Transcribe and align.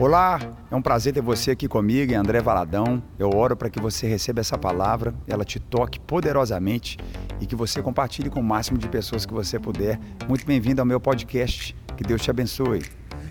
Olá, 0.00 0.38
é 0.70 0.76
um 0.76 0.80
prazer 0.80 1.12
ter 1.12 1.20
você 1.20 1.50
aqui 1.50 1.66
comigo, 1.66 2.14
André 2.14 2.40
Valadão. 2.40 3.02
Eu 3.18 3.30
oro 3.34 3.56
para 3.56 3.68
que 3.68 3.80
você 3.80 4.06
receba 4.06 4.38
essa 4.38 4.56
palavra, 4.56 5.12
ela 5.26 5.44
te 5.44 5.58
toque 5.58 5.98
poderosamente 5.98 6.96
e 7.40 7.46
que 7.46 7.56
você 7.56 7.82
compartilhe 7.82 8.30
com 8.30 8.38
o 8.38 8.44
máximo 8.44 8.78
de 8.78 8.88
pessoas 8.88 9.26
que 9.26 9.34
você 9.34 9.58
puder. 9.58 9.98
Muito 10.28 10.46
bem-vindo 10.46 10.80
ao 10.80 10.86
meu 10.86 11.00
podcast. 11.00 11.74
Que 11.96 12.04
Deus 12.04 12.22
te 12.22 12.30
abençoe. 12.30 12.84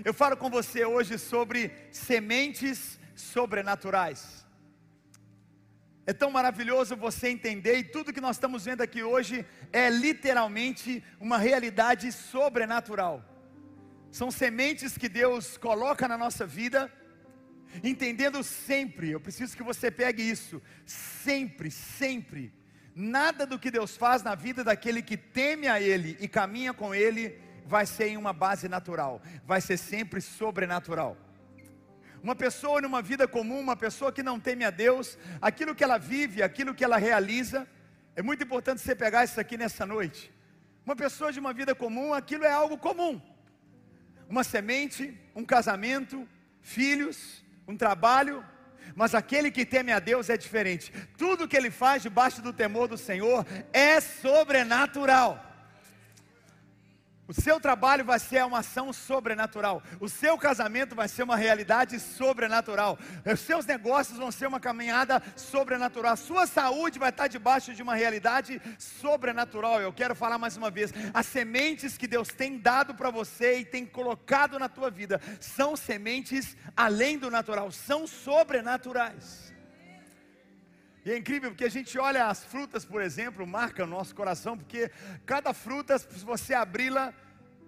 Eu 0.04 0.14
falo 0.14 0.36
com 0.36 0.50
você 0.50 0.84
hoje 0.84 1.18
sobre 1.18 1.72
sementes 1.90 3.00
sobrenaturais. 3.16 4.46
É 6.06 6.12
tão 6.12 6.30
maravilhoso 6.30 6.98
você 6.98 7.30
entender, 7.30 7.78
e 7.78 7.84
tudo 7.86 8.12
que 8.12 8.20
nós 8.20 8.36
estamos 8.36 8.66
vendo 8.66 8.82
aqui 8.82 9.02
hoje 9.02 9.46
é 9.72 9.90
literalmente 9.90 11.02
uma 11.18 11.38
realidade 11.38 12.12
sobrenatural. 12.12 13.24
São 14.18 14.32
sementes 14.32 14.98
que 14.98 15.08
Deus 15.08 15.58
coloca 15.58 16.08
na 16.08 16.18
nossa 16.18 16.44
vida, 16.44 16.92
entendendo 17.84 18.42
sempre, 18.44 19.12
eu 19.12 19.20
preciso 19.20 19.56
que 19.56 19.62
você 19.62 19.92
pegue 19.92 20.24
isso, 20.24 20.60
sempre, 20.88 21.70
sempre, 21.70 22.52
nada 22.96 23.46
do 23.46 23.60
que 23.60 23.70
Deus 23.70 23.96
faz 23.96 24.24
na 24.24 24.34
vida 24.34 24.64
daquele 24.64 25.04
que 25.04 25.16
teme 25.16 25.68
a 25.68 25.80
Ele 25.80 26.18
e 26.20 26.28
caminha 26.28 26.74
com 26.74 26.96
Ele, 26.96 27.40
vai 27.68 27.86
ser 27.86 28.08
em 28.08 28.18
uma 28.18 28.34
base 28.34 28.68
natural, 28.68 29.22
vai 29.46 29.62
ser 29.62 29.78
sempre 29.78 30.20
sobrenatural. 30.20 31.16
Uma 32.24 32.36
pessoa 32.36 32.82
numa 32.82 33.04
vida 33.04 33.28
comum, 33.28 33.60
uma 33.60 33.76
pessoa 33.76 34.12
que 34.12 34.24
não 34.24 34.40
teme 34.40 34.66
a 34.66 34.72
Deus, 34.72 35.16
aquilo 35.40 35.76
que 35.76 35.84
ela 35.84 36.00
vive, 36.00 36.42
aquilo 36.42 36.74
que 36.74 36.84
ela 36.84 36.98
realiza, 36.98 37.68
é 38.16 38.24
muito 38.24 38.44
importante 38.44 38.82
você 38.82 38.96
pegar 38.96 39.26
isso 39.26 39.40
aqui 39.40 39.58
nessa 39.58 39.86
noite. 39.86 40.34
Uma 40.84 40.96
pessoa 40.96 41.32
de 41.32 41.40
uma 41.40 41.54
vida 41.54 41.76
comum, 41.76 42.16
aquilo 42.16 42.46
é 42.46 42.52
algo 42.52 42.80
comum 42.80 43.37
uma 44.30 44.44
semente, 44.44 45.18
um 45.36 45.46
casamento, 45.46 46.28
filhos, 46.62 47.44
um 47.68 47.78
trabalho, 47.78 48.44
mas 48.96 49.14
aquele 49.14 49.52
que 49.52 49.66
teme 49.66 49.92
a 49.92 50.00
Deus 50.00 50.30
é 50.30 50.38
diferente. 50.38 50.92
Tudo 51.18 51.48
que 51.48 51.56
ele 51.56 51.70
faz 51.70 52.04
debaixo 52.04 52.42
do 52.42 52.54
temor 52.54 52.88
do 52.88 52.98
Senhor 52.98 53.46
é 53.72 54.00
sobrenatural. 54.00 55.47
O 57.28 57.34
seu 57.34 57.60
trabalho 57.60 58.06
vai 58.06 58.20
ser 58.20 58.46
uma 58.46 58.60
ação 58.60 58.94
sobrenatural. 58.94 59.84
O 60.00 60.08
seu 60.08 60.38
casamento 60.38 60.96
vai 60.96 61.10
ser 61.10 61.24
uma 61.24 61.36
realidade 61.36 62.00
sobrenatural. 62.00 62.98
Os 63.26 63.40
seus 63.42 63.66
negócios 63.66 64.18
vão 64.18 64.32
ser 64.32 64.48
uma 64.48 64.60
caminhada 64.60 65.22
sobrenatural. 65.36 66.14
A 66.14 66.16
sua 66.16 66.48
saúde 66.48 66.98
vai 66.98 67.10
estar 67.10 67.28
debaixo 67.28 67.74
de 67.74 67.84
uma 67.84 67.96
realidade 67.96 68.62
sobrenatural. 68.80 69.82
Eu 69.82 69.92
quero 69.92 70.16
falar 70.16 70.38
mais 70.38 70.56
uma 70.56 70.72
vez: 70.72 70.94
as 71.14 71.26
sementes 71.26 71.98
que 71.98 72.08
Deus 72.08 72.30
tem 72.30 72.58
dado 72.58 72.96
para 72.96 73.12
você 73.12 73.60
e 73.60 73.66
tem 73.66 73.86
colocado 73.86 74.58
na 74.58 74.70
tua 74.70 74.90
vida 74.90 75.20
são 75.40 75.76
sementes 75.76 76.56
além 76.76 77.18
do 77.18 77.30
natural, 77.30 77.72
são 77.72 78.08
sobrenaturais. 78.08 79.47
E 81.08 81.12
é 81.12 81.18
incrível 81.18 81.52
porque 81.52 81.64
a 81.64 81.70
gente 81.70 81.98
olha 81.98 82.26
as 82.26 82.44
frutas, 82.44 82.84
por 82.84 83.02
exemplo, 83.02 83.48
marca 83.48 83.86
o 83.86 83.88
nosso 83.88 84.14
coração, 84.14 84.58
porque 84.58 84.92
cada 85.26 85.54
fruta, 85.54 85.98
se 85.98 86.26
você 86.26 86.54
abri-la, 86.54 87.14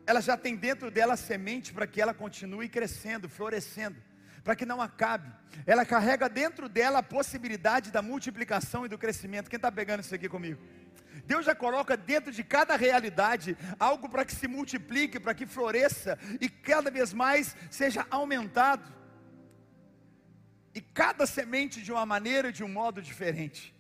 ela 0.05 0.19
já 0.19 0.35
tem 0.35 0.57
dentro 0.57 0.91
dela 0.91 1.15
semente 1.15 1.71
para 1.71 1.87
que 1.87 2.01
ela 2.01 2.13
continue 2.13 2.67
crescendo, 2.67 3.29
florescendo, 3.29 3.95
para 4.43 4.57
que 4.57 4.65
não 4.65 4.81
acabe. 4.81 5.31
Ela 5.65 5.85
carrega 5.85 6.27
dentro 6.27 6.67
dela 6.67 6.99
a 6.99 7.03
possibilidade 7.17 7.91
da 7.91 8.01
multiplicação 8.01 8.85
e 8.85 8.89
do 8.89 8.97
crescimento. 8.97 9.49
Quem 9.49 9.55
está 9.55 9.71
pegando 9.71 10.01
isso 10.01 10.13
aqui 10.13 10.27
comigo? 10.27 10.61
Deus 11.25 11.45
já 11.45 11.55
coloca 11.55 11.95
dentro 11.95 12.33
de 12.33 12.43
cada 12.43 12.75
realidade 12.75 13.57
algo 13.79 14.09
para 14.09 14.25
que 14.25 14.35
se 14.35 14.49
multiplique, 14.49 15.17
para 15.17 15.33
que 15.33 15.45
floresça 15.45 16.19
e 16.41 16.49
cada 16.49 16.91
vez 16.91 17.13
mais 17.13 17.55
seja 17.71 18.05
aumentado 18.11 18.98
e 20.80 20.81
cada 20.81 21.25
semente 21.25 21.81
de 21.81 21.91
uma 21.91 22.05
maneira 22.05 22.47
e 22.47 22.53
de 22.53 22.63
um 22.63 22.69
modo 22.69 23.02
diferente. 23.02 23.75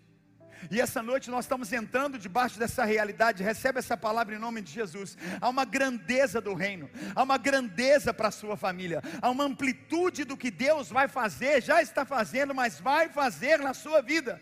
E 0.69 0.81
essa 0.81 1.01
noite 1.01 1.31
nós 1.31 1.45
estamos 1.45 1.71
entrando 1.71 2.19
debaixo 2.19 2.59
dessa 2.59 2.83
realidade. 2.83 3.41
Recebe 3.41 3.79
essa 3.79 3.95
palavra 3.95 4.35
em 4.35 4.37
nome 4.37 4.61
de 4.61 4.73
Jesus. 4.73 5.17
Há 5.39 5.47
uma 5.47 5.63
grandeza 5.63 6.41
do 6.41 6.53
reino, 6.53 6.89
há 7.15 7.23
uma 7.23 7.37
grandeza 7.37 8.13
para 8.13 8.27
a 8.27 8.31
sua 8.31 8.57
família, 8.57 9.01
há 9.21 9.29
uma 9.29 9.45
amplitude 9.45 10.25
do 10.25 10.35
que 10.35 10.51
Deus 10.51 10.89
vai 10.89 11.07
fazer, 11.07 11.63
já 11.63 11.81
está 11.81 12.03
fazendo, 12.03 12.53
mas 12.53 12.81
vai 12.81 13.07
fazer 13.07 13.59
na 13.59 13.73
sua 13.73 14.01
vida. 14.01 14.41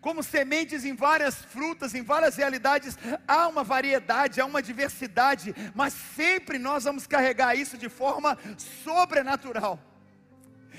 Como 0.00 0.22
sementes 0.22 0.84
em 0.84 0.94
várias 0.94 1.34
frutas, 1.34 1.96
em 1.96 2.02
várias 2.04 2.36
realidades, 2.36 2.96
há 3.26 3.48
uma 3.48 3.64
variedade, 3.64 4.40
há 4.40 4.46
uma 4.46 4.62
diversidade, 4.62 5.52
mas 5.74 5.92
sempre 5.92 6.60
nós 6.60 6.84
vamos 6.84 7.08
carregar 7.08 7.56
isso 7.56 7.76
de 7.76 7.88
forma 7.88 8.38
sobrenatural. 8.84 9.91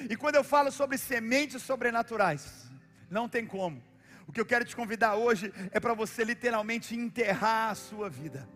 E 0.09 0.16
quando 0.16 0.36
eu 0.36 0.44
falo 0.44 0.72
sobre 0.72 0.98
sementes 0.98 1.62
sobrenaturais, 1.62 2.70
não 3.09 3.30
tem 3.30 3.46
como. 3.46 3.81
O 4.28 4.31
que 4.31 4.40
eu 4.40 4.46
quero 4.46 4.66
te 4.66 4.76
convidar 4.76 5.16
hoje 5.16 5.54
é 5.72 5.80
para 5.80 5.94
você 5.94 6.24
literalmente 6.24 6.96
enterrar 6.96 7.72
a 7.72 7.76
sua 7.76 8.09
vida. 8.09 8.48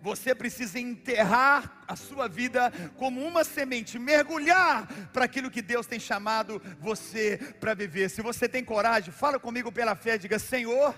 Você 0.00 0.34
precisa 0.34 0.78
enterrar 0.78 1.82
a 1.88 1.96
sua 1.96 2.28
vida 2.28 2.72
como 2.96 3.20
uma 3.20 3.42
semente, 3.42 3.98
mergulhar 3.98 4.86
para 5.12 5.24
aquilo 5.24 5.50
que 5.50 5.60
Deus 5.60 5.86
tem 5.86 5.98
chamado 5.98 6.62
você 6.78 7.36
para 7.58 7.74
viver. 7.74 8.08
Se 8.08 8.22
você 8.22 8.48
tem 8.48 8.64
coragem, 8.64 9.12
fala 9.12 9.40
comigo 9.40 9.72
pela 9.72 9.96
fé, 9.96 10.16
diga: 10.16 10.38
Senhor, 10.38 10.94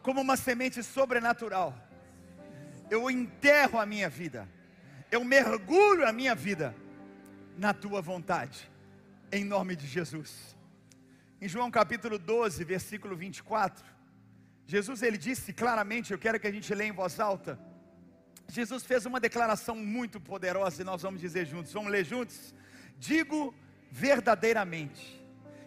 como 0.00 0.20
uma 0.20 0.36
semente 0.36 0.82
sobrenatural, 0.82 1.74
eu 2.88 3.10
enterro 3.10 3.80
a 3.80 3.84
minha 3.84 4.08
vida, 4.08 4.48
eu 5.10 5.24
mergulho 5.24 6.06
a 6.06 6.12
minha 6.12 6.34
vida 6.34 6.74
na 7.58 7.74
tua 7.74 8.00
vontade, 8.00 8.70
em 9.32 9.44
nome 9.44 9.74
de 9.74 9.84
Jesus. 9.84 10.56
Em 11.40 11.48
João 11.48 11.72
capítulo 11.72 12.16
12, 12.16 12.62
versículo 12.62 13.16
24, 13.16 13.84
Jesus 14.64 15.02
ele 15.02 15.18
disse 15.18 15.52
claramente, 15.52 16.12
eu 16.12 16.18
quero 16.18 16.38
que 16.38 16.46
a 16.46 16.52
gente 16.52 16.72
leia 16.72 16.88
em 16.88 16.92
voz 16.92 17.18
alta. 17.18 17.58
Jesus 18.46 18.84
fez 18.84 19.06
uma 19.06 19.18
declaração 19.18 19.74
muito 19.74 20.20
poderosa 20.20 20.82
e 20.82 20.84
nós 20.84 21.02
vamos 21.02 21.20
dizer 21.20 21.46
juntos, 21.46 21.72
vamos 21.72 21.90
ler 21.90 22.04
juntos? 22.04 22.54
Digo 22.96 23.52
verdadeiramente 23.90 25.20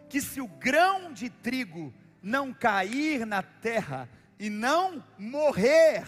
que 0.07 0.21
se 0.21 0.39
o 0.39 0.47
grão 0.47 1.11
de 1.11 1.29
trigo 1.29 1.93
não 2.23 2.53
cair 2.53 3.25
na 3.25 3.43
terra 3.43 4.07
e 4.39 4.49
não 4.49 5.03
morrer, 5.19 6.05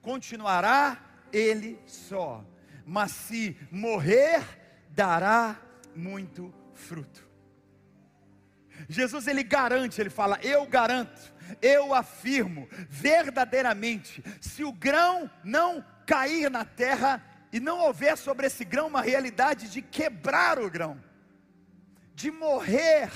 continuará 0.00 0.96
ele 1.32 1.76
só. 1.86 2.44
Mas 2.86 3.10
se 3.10 3.56
morrer, 3.70 4.63
dará 4.94 5.60
muito 5.94 6.54
fruto. 6.72 7.28
Jesus 8.88 9.26
ele 9.26 9.42
garante, 9.42 10.00
ele 10.00 10.10
fala: 10.10 10.38
Eu 10.42 10.66
garanto, 10.66 11.32
eu 11.60 11.94
afirmo, 11.94 12.68
verdadeiramente, 12.88 14.22
se 14.40 14.64
o 14.64 14.72
grão 14.72 15.30
não 15.42 15.84
cair 16.06 16.50
na 16.50 16.64
terra 16.64 17.22
e 17.52 17.60
não 17.60 17.80
houver 17.80 18.16
sobre 18.16 18.46
esse 18.46 18.64
grão 18.64 18.88
uma 18.88 19.00
realidade 19.00 19.70
de 19.70 19.80
quebrar 19.80 20.58
o 20.58 20.70
grão, 20.70 21.02
de 22.14 22.30
morrer. 22.30 23.10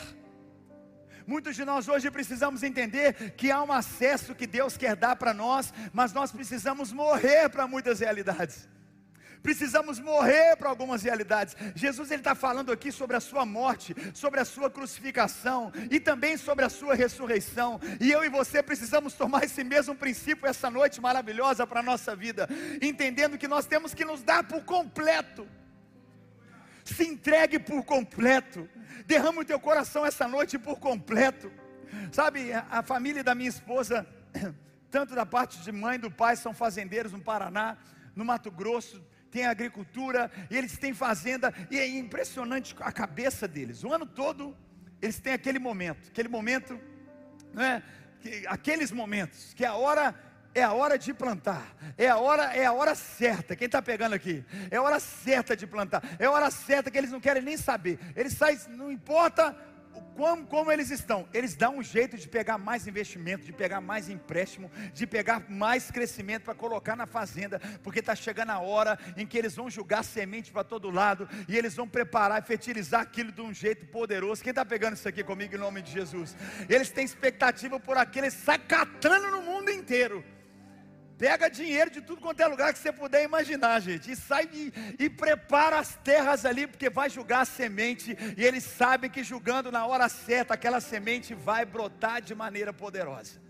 Muitos 1.27 1.55
de 1.57 1.65
nós 1.65 1.89
hoje 1.89 2.11
precisamos 2.11 2.63
entender 2.63 3.33
que 3.33 3.51
há 3.51 3.63
um 3.63 3.71
acesso 3.71 4.35
que 4.35 4.47
Deus 4.47 4.79
quer 4.79 4.97
dar 4.97 5.17
para 5.17 5.35
nós, 5.35 5.75
mas 5.93 6.13
nós 6.13 6.33
precisamos 6.33 6.91
morrer 6.91 7.51
para 7.51 7.67
muitas 7.67 8.01
realidades 8.01 8.67
precisamos 9.43 9.99
morrer 9.99 10.57
para 10.57 10.69
algumas 10.69 11.03
realidades. 11.03 11.57
Jesus 11.75 12.11
está 12.11 12.35
falando 12.35 12.73
aqui 12.73 12.91
sobre 12.91 13.17
a 13.17 13.21
sua 13.21 13.45
morte, 13.45 13.95
sobre 14.15 14.41
a 14.41 14.45
sua 14.45 14.71
crucificação 14.71 15.73
e 15.91 16.01
também 16.01 16.37
sobre 16.37 16.65
a 16.65 16.69
sua 16.69 16.95
ressurreição. 16.95 17.81
E 18.01 18.11
eu 18.11 18.25
e 18.25 18.29
você 18.29 18.63
precisamos 18.63 19.15
tomar 19.15 19.45
esse 19.45 19.63
mesmo 19.65 19.95
princípio 19.95 20.47
essa 20.47 20.71
noite 20.71 21.01
maravilhosa 21.01 21.67
para 21.67 21.81
a 21.81 21.83
nossa 21.83 22.15
vida, 22.15 22.49
entendendo 22.83 23.39
que 23.39 23.49
nós 23.49 23.67
temos 23.67 23.95
que 23.95 24.05
nos 24.05 24.23
dar 24.23 24.45
por 24.45 24.65
completo. 24.65 25.47
Se 26.85 27.07
entregue 27.07 27.59
por 27.59 27.85
completo. 27.85 28.69
Derrama 29.07 29.43
o 29.43 29.45
teu 29.45 29.61
coração 29.61 30.05
essa 30.07 30.27
noite 30.27 30.59
por 30.59 30.79
completo. 30.79 31.53
Sabe, 32.13 32.53
a 32.53 32.83
família 32.83 33.23
da 33.23 33.35
minha 33.35 33.49
esposa, 33.49 34.07
tanto 34.91 35.15
da 35.15 35.25
parte 35.25 35.59
de 35.59 35.73
mãe 35.73 35.99
do 35.99 36.11
pai, 36.11 36.37
são 36.37 36.53
fazendeiros 36.55 37.13
no 37.13 37.21
Paraná, 37.21 37.77
no 38.15 38.25
Mato 38.25 38.51
Grosso 38.51 39.03
tem 39.31 39.47
agricultura, 39.47 40.31
e 40.51 40.57
eles 40.57 40.77
têm 40.79 40.95
fazenda, 40.95 41.53
e 41.71 41.79
é 41.79 41.87
impressionante 41.87 42.75
a 42.81 42.93
cabeça 42.93 43.47
deles. 43.47 43.85
O 43.85 43.93
ano 43.93 44.07
todo 44.07 44.57
eles 45.01 45.21
têm 45.21 45.33
aquele 45.33 45.59
momento, 45.59 46.09
aquele 46.09 46.29
momento, 46.29 46.79
né, 47.53 47.83
que, 48.21 48.45
aqueles 48.47 48.91
momentos, 48.91 49.55
que 49.55 49.65
a 49.65 49.75
hora 49.75 50.15
é 50.55 50.63
a 50.63 50.73
hora 50.73 50.99
de 50.99 51.15
plantar, 51.15 51.77
é 51.97 52.09
a 52.09 52.17
hora, 52.17 52.55
é 52.57 52.65
a 52.65 52.73
hora 52.73 52.95
certa. 52.95 53.55
Quem 53.55 53.67
está 53.67 53.81
pegando 53.81 54.15
aqui? 54.15 54.45
É 54.71 54.77
a 54.77 54.83
hora 54.83 54.99
certa 54.99 55.57
de 55.57 55.67
plantar, 55.67 56.03
é 56.19 56.25
a 56.25 56.31
hora 56.31 56.51
certa 56.51 56.91
que 56.91 56.99
eles 56.99 57.13
não 57.13 57.21
querem 57.21 57.43
nem 57.43 57.57
saber. 57.57 57.99
Eles 58.17 58.33
saem, 58.33 58.59
não 58.71 58.91
importa 58.91 59.57
como, 60.17 60.47
como 60.47 60.73
eles 60.73 60.91
estão? 60.91 61.29
Eles 61.33 61.55
dão 61.55 61.79
um 61.79 61.83
jeito 61.83 62.17
de 62.17 62.29
pegar 62.29 62.59
mais 62.59 62.89
investimento, 62.89 63.45
de 63.45 63.53
pegar 63.53 63.81
mais 63.81 64.09
empréstimo, 64.09 64.69
de 64.93 65.07
pegar 65.07 65.49
mais 65.49 65.93
crescimento 65.93 66.43
para 66.43 66.55
colocar 66.55 66.97
na 66.97 67.07
fazenda, 67.07 67.61
porque 67.85 68.01
está 68.01 68.17
chegando 68.17 68.51
a 68.51 68.59
hora 68.59 68.99
em 69.17 69.25
que 69.25 69.39
eles 69.39 69.55
vão 69.55 69.71
jogar 69.71 70.03
semente 70.03 70.51
para 70.51 70.65
todo 70.65 70.91
lado 70.91 71.29
e 71.49 71.57
eles 71.57 71.75
vão 71.77 71.89
preparar 71.89 72.43
e 72.43 72.45
fertilizar 72.45 73.03
aquilo 73.03 73.31
de 73.31 73.41
um 73.41 73.55
jeito 73.55 73.87
poderoso. 73.87 74.43
Quem 74.43 74.51
está 74.51 74.65
pegando 74.65 74.95
isso 74.95 75.09
aqui 75.09 75.23
comigo 75.23 75.55
em 75.55 75.59
nome 75.59 75.83
de 75.83 75.93
Jesus? 75.93 76.37
Eles 76.69 76.91
têm 76.91 77.05
expectativa 77.05 77.79
por 77.79 77.97
aquele 77.97 78.31
sacatando 78.31 79.31
no 79.31 79.43
mundo 79.43 79.71
inteiro. 79.71 80.25
Pega 81.19 81.51
dinheiro 81.51 81.91
de 81.91 82.01
tudo 82.01 82.23
quanto 82.23 82.41
é 82.41 82.47
lugar 82.47 82.73
que 82.73 82.79
você 82.79 82.93
puder 82.93 83.25
imaginar, 83.25 83.81
gente. 83.81 84.13
E 84.13 84.15
sai 84.15 84.49
e, 84.53 84.73
e, 85.01 85.11
prepara 85.11 85.77
as 85.77 85.97
terras 85.97 86.47
ali, 86.47 86.65
porque 86.65 86.89
vai 86.89 87.11
julgar 87.11 87.41
a 87.41 87.45
semente. 87.45 88.17
E 88.37 88.45
eles 88.45 88.63
sabem 88.63 89.11
que 89.11 89.25
julgando 89.25 89.73
na 89.73 89.85
hora 89.85 90.09
certa, 90.09 90.55
aquela 90.55 90.81
semente 90.81 91.35
vai 91.35 91.65
brotar 91.65 92.23
de 92.23 92.37
maneira 92.37 92.73
poderosa. 92.73 93.41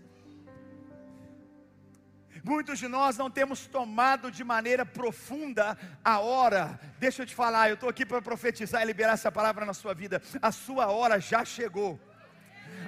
Muitos 2.43 2.79
de 2.79 2.87
nós 2.87 3.17
não 3.17 3.29
temos 3.29 3.67
tomado 3.67 4.31
de 4.31 4.43
maneira 4.43 4.83
profunda 4.83 5.77
a 6.03 6.19
hora. 6.19 6.79
Deixa 6.97 7.21
eu 7.21 7.25
te 7.27 7.35
falar, 7.35 7.69
eu 7.69 7.75
estou 7.75 7.89
aqui 7.89 8.03
para 8.03 8.21
profetizar 8.21 8.81
e 8.81 8.85
liberar 8.85 9.13
essa 9.13 9.31
palavra 9.31 9.63
na 9.63 9.75
sua 9.75 9.93
vida. 9.93 10.21
A 10.41 10.51
sua 10.51 10.87
hora 10.87 11.19
já 11.19 11.45
chegou 11.45 11.99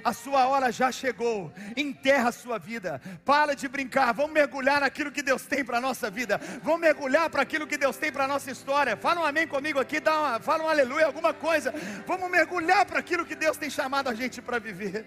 a 0.04 0.12
sua 0.12 0.46
hora 0.46 0.70
já 0.72 0.90
chegou. 0.90 1.52
Enterra 1.76 2.28
a 2.28 2.32
sua 2.32 2.58
vida. 2.58 3.00
Para 3.24 3.54
de 3.54 3.68
brincar. 3.68 4.12
Vamos 4.12 4.32
mergulhar 4.32 4.80
naquilo 4.80 5.12
que 5.12 5.22
Deus 5.22 5.44
tem 5.44 5.64
para 5.64 5.78
a 5.78 5.80
nossa 5.80 6.10
vida. 6.10 6.38
Vamos 6.62 6.80
mergulhar 6.80 7.28
para 7.30 7.42
aquilo 7.42 7.66
que 7.66 7.76
Deus 7.76 7.96
tem 7.96 8.12
para 8.12 8.24
a 8.24 8.28
nossa 8.28 8.50
história. 8.50 8.96
Fala 8.96 9.20
um 9.20 9.24
amém 9.24 9.46
comigo 9.46 9.78
aqui, 9.78 10.00
dá 10.00 10.18
uma, 10.18 10.40
fala 10.40 10.64
um 10.64 10.68
aleluia, 10.68 11.06
alguma 11.06 11.32
coisa. 11.32 11.72
Vamos 12.06 12.30
mergulhar 12.30 12.84
para 12.86 12.98
aquilo 12.98 13.26
que 13.26 13.34
Deus 13.34 13.56
tem 13.56 13.70
chamado 13.70 14.08
a 14.08 14.14
gente 14.14 14.40
para 14.42 14.58
viver. 14.58 15.06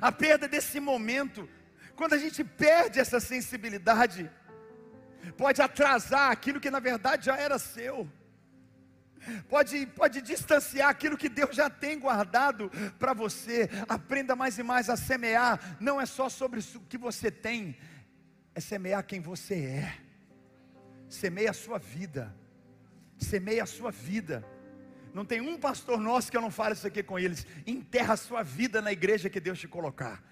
A 0.00 0.10
perda 0.10 0.48
desse 0.48 0.80
momento, 0.80 1.48
quando 1.94 2.14
a 2.14 2.18
gente 2.18 2.42
perde 2.42 2.98
essa 2.98 3.20
sensibilidade, 3.20 4.30
pode 5.36 5.62
atrasar 5.62 6.30
aquilo 6.30 6.60
que 6.60 6.70
na 6.70 6.80
verdade 6.80 7.26
já 7.26 7.36
era 7.36 7.58
seu 7.58 8.08
pode, 9.48 9.86
pode 9.86 10.22
distanciar 10.22 10.88
aquilo 10.88 11.16
que 11.16 11.28
Deus 11.28 11.54
já 11.54 11.68
tem 11.68 11.98
guardado 11.98 12.70
para 12.98 13.12
você. 13.12 13.68
Aprenda 13.88 14.34
mais 14.34 14.58
e 14.58 14.62
mais 14.62 14.88
a 14.88 14.96
semear, 14.96 15.76
não 15.80 16.00
é 16.00 16.06
só 16.06 16.28
sobre 16.28 16.60
o 16.60 16.80
que 16.88 16.98
você 16.98 17.30
tem, 17.30 17.76
é 18.54 18.60
semear 18.60 19.04
quem 19.04 19.20
você 19.20 19.54
é. 19.54 19.94
Semeia 21.08 21.50
a 21.50 21.54
sua 21.54 21.78
vida, 21.78 22.34
semeia 23.16 23.62
a 23.62 23.66
sua 23.66 23.90
vida. 23.90 24.44
Não 25.14 25.24
tem 25.24 25.40
um 25.40 25.58
pastor 25.58 25.98
nosso 25.98 26.30
que 26.30 26.36
eu 26.36 26.40
não 26.40 26.50
fale 26.50 26.74
isso 26.74 26.86
aqui 26.86 27.02
com 27.02 27.18
eles. 27.18 27.46
Enterra 27.66 28.14
a 28.14 28.16
sua 28.16 28.42
vida 28.42 28.82
na 28.82 28.92
igreja 28.92 29.30
que 29.30 29.40
Deus 29.40 29.58
te 29.58 29.66
colocar 29.66 30.22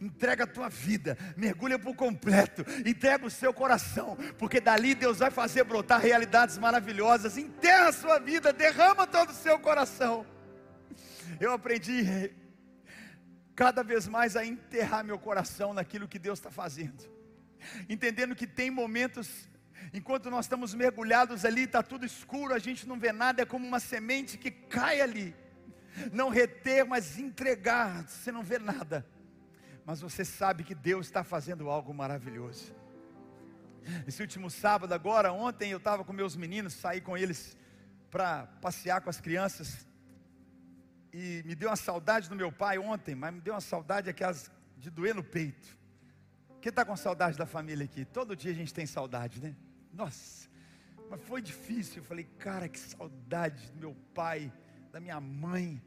entrega 0.00 0.44
a 0.44 0.46
tua 0.46 0.68
vida, 0.68 1.16
mergulha 1.36 1.78
por 1.78 1.94
completo, 1.94 2.64
entrega 2.86 3.26
o 3.26 3.30
seu 3.30 3.52
coração, 3.52 4.16
porque 4.38 4.60
dali 4.60 4.94
Deus 4.94 5.18
vai 5.18 5.30
fazer 5.30 5.64
brotar 5.64 6.00
realidades 6.00 6.56
maravilhosas. 6.56 7.36
Enterra 7.36 7.88
a 7.88 7.92
sua 7.92 8.18
vida, 8.18 8.52
derrama 8.52 9.06
todo 9.06 9.30
o 9.30 9.34
seu 9.34 9.58
coração. 9.58 10.24
Eu 11.38 11.52
aprendi 11.52 12.32
cada 13.54 13.82
vez 13.82 14.08
mais 14.08 14.36
a 14.36 14.44
enterrar 14.44 15.04
meu 15.04 15.18
coração 15.18 15.74
naquilo 15.74 16.08
que 16.08 16.18
Deus 16.18 16.38
está 16.38 16.50
fazendo, 16.50 17.04
entendendo 17.88 18.34
que 18.34 18.46
tem 18.46 18.70
momentos 18.70 19.48
enquanto 19.92 20.30
nós 20.30 20.46
estamos 20.46 20.72
mergulhados 20.72 21.44
ali, 21.44 21.64
está 21.64 21.82
tudo 21.82 22.06
escuro, 22.06 22.54
a 22.54 22.58
gente 22.58 22.88
não 22.88 22.98
vê 22.98 23.12
nada, 23.12 23.42
é 23.42 23.44
como 23.44 23.66
uma 23.66 23.80
semente 23.80 24.38
que 24.38 24.50
cai 24.50 25.00
ali. 25.00 25.34
Não 26.12 26.28
reter, 26.28 26.86
mas 26.86 27.18
entregar, 27.18 28.06
você 28.06 28.30
não 28.30 28.42
vê 28.42 28.58
nada 28.58 29.04
mas 29.90 30.00
você 30.00 30.24
sabe 30.24 30.62
que 30.62 30.72
Deus 30.72 31.06
está 31.06 31.24
fazendo 31.24 31.68
algo 31.68 31.92
maravilhoso. 31.92 32.72
Esse 34.06 34.22
último 34.22 34.48
sábado, 34.48 34.94
agora, 34.94 35.32
ontem 35.32 35.72
eu 35.72 35.78
estava 35.78 36.04
com 36.04 36.12
meus 36.12 36.36
meninos, 36.36 36.74
saí 36.74 37.00
com 37.00 37.18
eles 37.18 37.58
para 38.08 38.46
passear 38.62 39.00
com 39.00 39.10
as 39.10 39.20
crianças, 39.20 39.84
e 41.12 41.42
me 41.44 41.56
deu 41.56 41.70
uma 41.70 41.74
saudade 41.74 42.28
do 42.28 42.36
meu 42.36 42.52
pai 42.52 42.78
ontem, 42.78 43.16
mas 43.16 43.34
me 43.34 43.40
deu 43.40 43.52
uma 43.52 43.60
saudade 43.60 44.08
aquelas 44.08 44.48
de 44.78 44.90
doer 44.90 45.12
no 45.12 45.24
peito. 45.24 45.76
Quem 46.60 46.70
está 46.70 46.84
com 46.84 46.96
saudade 46.96 47.36
da 47.36 47.44
família 47.44 47.84
aqui? 47.84 48.04
Todo 48.04 48.36
dia 48.36 48.52
a 48.52 48.54
gente 48.54 48.72
tem 48.72 48.86
saudade, 48.86 49.42
né? 49.42 49.56
Nossa, 49.92 50.48
mas 51.10 51.20
foi 51.22 51.42
difícil. 51.42 51.96
Eu 51.96 52.04
falei, 52.04 52.28
cara, 52.38 52.68
que 52.68 52.78
saudade 52.78 53.72
do 53.72 53.80
meu 53.80 53.96
pai, 54.14 54.52
da 54.92 55.00
minha 55.00 55.20
mãe. 55.20 55.82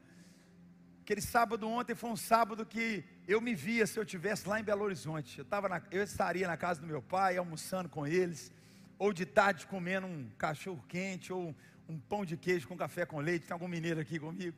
Aquele 1.00 1.22
sábado 1.22 1.70
ontem 1.70 1.96
foi 1.96 2.10
um 2.10 2.18
sábado 2.18 2.66
que 2.66 3.13
eu 3.28 3.40
me 3.40 3.56
via 3.56 3.88
se 3.88 3.98
eu 4.00 4.06
tivesse 4.06 4.48
lá 4.48 4.60
em 4.60 4.64
Belo 4.64 4.84
Horizonte. 4.84 5.40
Eu, 5.40 5.46
tava 5.46 5.70
na, 5.70 5.82
eu 5.92 6.04
estaria 6.04 6.48
na 6.48 6.58
casa 6.58 6.82
do 6.82 6.88
meu 6.88 7.02
pai, 7.02 7.38
almoçando 7.38 7.88
com 7.90 8.06
eles, 8.06 8.52
ou 8.98 9.14
de 9.14 9.26
tarde 9.26 9.66
comendo 9.68 10.08
um 10.08 10.30
cachorro 10.38 10.84
quente, 10.88 11.32
ou 11.32 11.56
um 11.88 11.98
pão 11.98 12.26
de 12.26 12.36
queijo 12.36 12.68
com 12.68 12.78
café 12.78 13.06
com 13.06 13.20
leite. 13.20 13.46
Tem 13.46 13.54
algum 13.54 13.68
mineiro 13.68 14.00
aqui 14.00 14.20
comigo? 14.20 14.58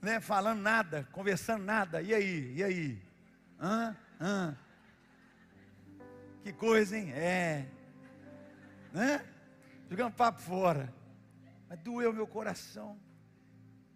Né? 0.00 0.20
Falando 0.20 0.60
nada, 0.60 1.06
conversando 1.12 1.64
nada. 1.64 2.00
E 2.00 2.14
aí? 2.14 2.54
E 2.56 2.64
aí? 2.64 3.02
Hã? 3.60 3.96
Hã? 4.20 4.56
Que 6.42 6.52
coisa, 6.52 6.96
hein? 6.96 7.12
É. 7.12 7.66
Né? 8.92 9.24
Jogando 9.90 10.14
papo 10.14 10.40
fora. 10.40 10.92
Mas 11.68 11.78
doeu 11.80 12.12
meu 12.12 12.26
coração. 12.26 12.98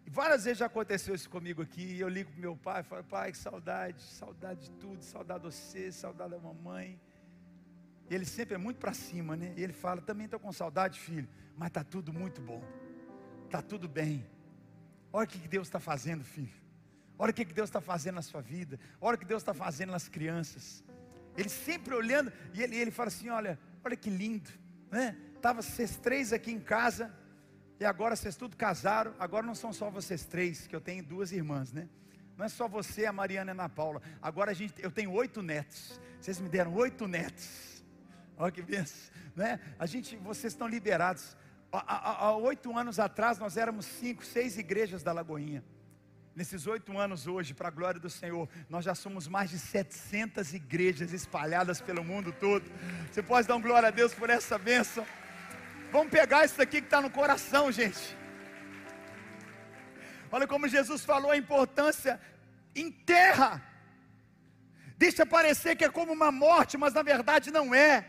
Várias 0.07 0.45
vezes 0.45 0.59
já 0.59 0.67
aconteceu 0.67 1.15
isso 1.15 1.29
comigo 1.29 1.61
aqui. 1.61 1.99
Eu 1.99 2.07
ligo 2.07 2.31
para 2.31 2.39
meu 2.39 2.55
pai 2.55 2.81
e 2.81 2.83
falo: 2.83 3.03
Pai, 3.03 3.31
que 3.31 3.37
saudade, 3.37 4.01
saudade 4.01 4.61
de 4.61 4.71
tudo, 4.71 5.03
saudade 5.03 5.43
de 5.43 5.51
você, 5.51 5.91
saudade 5.91 6.31
da 6.31 6.39
mamãe. 6.39 6.99
E 8.09 8.13
ele 8.13 8.25
sempre 8.25 8.55
é 8.55 8.57
muito 8.57 8.77
para 8.77 8.93
cima, 8.93 9.35
né? 9.35 9.53
E 9.57 9.63
ele 9.63 9.73
fala: 9.73 10.01
Também 10.01 10.25
estou 10.25 10.39
com 10.39 10.51
saudade, 10.51 10.99
filho, 10.99 11.27
mas 11.57 11.67
está 11.67 11.83
tudo 11.83 12.13
muito 12.13 12.39
bom, 12.39 12.63
está 13.45 13.61
tudo 13.61 13.87
bem. 13.89 14.25
Olha 15.11 15.25
o 15.25 15.27
que 15.27 15.47
Deus 15.47 15.67
está 15.67 15.79
fazendo, 15.79 16.23
filho. 16.23 16.53
Olha 17.17 17.31
o 17.31 17.33
que 17.33 17.45
Deus 17.45 17.69
está 17.69 17.81
fazendo 17.81 18.15
na 18.15 18.21
sua 18.21 18.41
vida. 18.41 18.79
Olha 18.99 19.15
o 19.15 19.17
que 19.17 19.25
Deus 19.25 19.41
está 19.41 19.53
fazendo 19.53 19.91
nas 19.91 20.07
crianças. 20.07 20.83
Ele 21.37 21.49
sempre 21.49 21.93
olhando, 21.95 22.31
e 22.53 22.61
ele, 22.61 22.75
ele 22.75 22.91
fala 22.91 23.07
assim: 23.07 23.29
Olha, 23.29 23.59
olha 23.83 23.95
que 23.95 24.09
lindo, 24.09 24.49
né? 24.91 25.17
Estava 25.35 25.61
vocês 25.61 25.97
três 25.97 26.31
aqui 26.31 26.51
em 26.51 26.59
casa, 26.59 27.13
e 27.79 27.85
agora 27.85 28.15
vocês 28.15 28.35
tudo 28.35 28.55
casaram, 28.55 29.13
agora 29.19 29.45
não 29.45 29.55
são 29.55 29.73
só 29.73 29.89
vocês 29.89 30.25
três, 30.25 30.65
que 30.67 30.75
eu 30.75 30.81
tenho 30.81 31.03
duas 31.03 31.31
irmãs, 31.31 31.71
né? 31.73 31.89
Não 32.37 32.45
é 32.45 32.49
só 32.49 32.67
você, 32.67 33.05
a 33.05 33.13
Mariana 33.13 33.51
e 33.51 33.51
a 33.51 33.53
Ana 33.53 33.69
Paula. 33.69 34.01
Agora 34.21 34.51
a 34.51 34.53
gente, 34.53 34.73
eu 34.81 34.91
tenho 34.91 35.11
oito 35.11 35.41
netos. 35.41 35.99
Vocês 36.19 36.39
me 36.39 36.49
deram 36.49 36.73
oito 36.73 37.07
netos. 37.07 37.83
Olha 38.37 38.51
que 38.51 38.61
benção, 38.61 39.13
né? 39.35 39.59
A 39.79 39.85
gente, 39.85 40.17
vocês 40.17 40.53
estão 40.53 40.67
liberados. 40.67 41.37
Há, 41.71 42.33
oito 42.37 42.77
anos 42.77 42.99
atrás 42.99 43.37
nós 43.37 43.57
éramos 43.57 43.85
cinco, 43.85 44.25
seis 44.25 44.57
igrejas 44.57 45.03
da 45.03 45.11
Lagoinha. 45.11 45.63
Nesses 46.35 46.67
oito 46.67 46.97
anos 46.97 47.27
hoje, 47.27 47.53
para 47.53 47.69
a 47.69 47.71
glória 47.71 47.99
do 47.99 48.09
Senhor, 48.09 48.49
nós 48.69 48.83
já 48.83 48.93
somos 48.93 49.25
mais 49.25 49.49
de 49.49 49.57
700 49.57 50.53
igrejas 50.53 51.13
espalhadas 51.13 51.79
pelo 51.79 52.03
mundo 52.03 52.33
todo. 52.33 52.69
Você 53.09 53.23
pode 53.23 53.47
dar 53.47 53.55
um 53.55 53.61
glória 53.61 53.87
a 53.87 53.91
Deus 53.91 54.13
por 54.13 54.29
essa 54.29 54.57
bênção? 54.57 55.05
Vamos 55.95 56.11
pegar 56.11 56.43
isso 56.43 56.61
aqui 56.61 56.81
que 56.81 56.87
está 56.87 56.99
no 56.99 57.09
coração, 57.09 57.71
gente. 57.71 58.17
Olha 60.29 60.45
como 60.45 60.67
Jesus 60.67 61.05
falou 61.05 61.31
a 61.31 61.37
importância. 61.37 62.19
Enterra. 62.75 63.63
Deixa 64.97 65.25
parecer 65.25 65.77
que 65.77 65.85
é 65.85 65.89
como 65.89 66.11
uma 66.11 66.33
morte, 66.33 66.77
mas 66.77 66.93
na 66.93 67.01
verdade 67.01 67.49
não 67.49 67.73
é. 67.73 68.05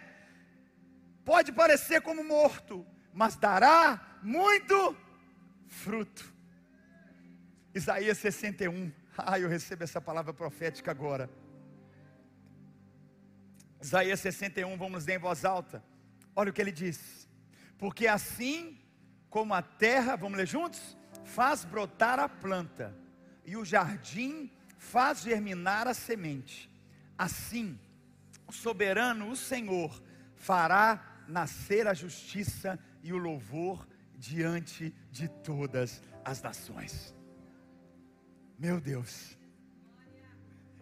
Pode 1.24 1.52
parecer 1.52 2.00
como 2.00 2.24
morto, 2.24 2.84
mas 3.14 3.36
dará 3.36 4.18
muito 4.20 4.96
fruto. 5.68 6.24
Isaías 7.72 8.18
61. 8.18 8.92
Ah, 9.18 9.40
eu 9.40 9.48
recebo 9.48 9.82
essa 9.82 9.98
palavra 9.98 10.34
profética 10.34 10.90
agora. 10.90 11.30
Isaías 13.80 14.20
61, 14.20 14.76
vamos 14.76 15.06
ler 15.06 15.14
em 15.14 15.18
voz 15.18 15.42
alta. 15.42 15.82
Olha 16.34 16.50
o 16.50 16.52
que 16.52 16.60
ele 16.60 16.70
diz. 16.70 17.25
Porque 17.78 18.06
assim 18.06 18.78
como 19.28 19.54
a 19.54 19.62
terra, 19.62 20.16
vamos 20.16 20.38
ler 20.38 20.46
juntos? 20.46 20.96
Faz 21.24 21.64
brotar 21.64 22.18
a 22.18 22.28
planta, 22.28 22.94
e 23.44 23.56
o 23.56 23.64
jardim 23.64 24.50
faz 24.78 25.20
germinar 25.20 25.86
a 25.86 25.94
semente. 25.94 26.70
Assim, 27.18 27.78
o 28.46 28.52
soberano, 28.52 29.30
o 29.30 29.36
Senhor, 29.36 30.02
fará 30.34 31.24
nascer 31.28 31.86
a 31.86 31.94
justiça 31.94 32.78
e 33.02 33.12
o 33.12 33.18
louvor 33.18 33.86
diante 34.16 34.94
de 35.10 35.28
todas 35.28 36.02
as 36.24 36.40
nações. 36.42 37.14
Meu 38.58 38.80
Deus, 38.80 39.36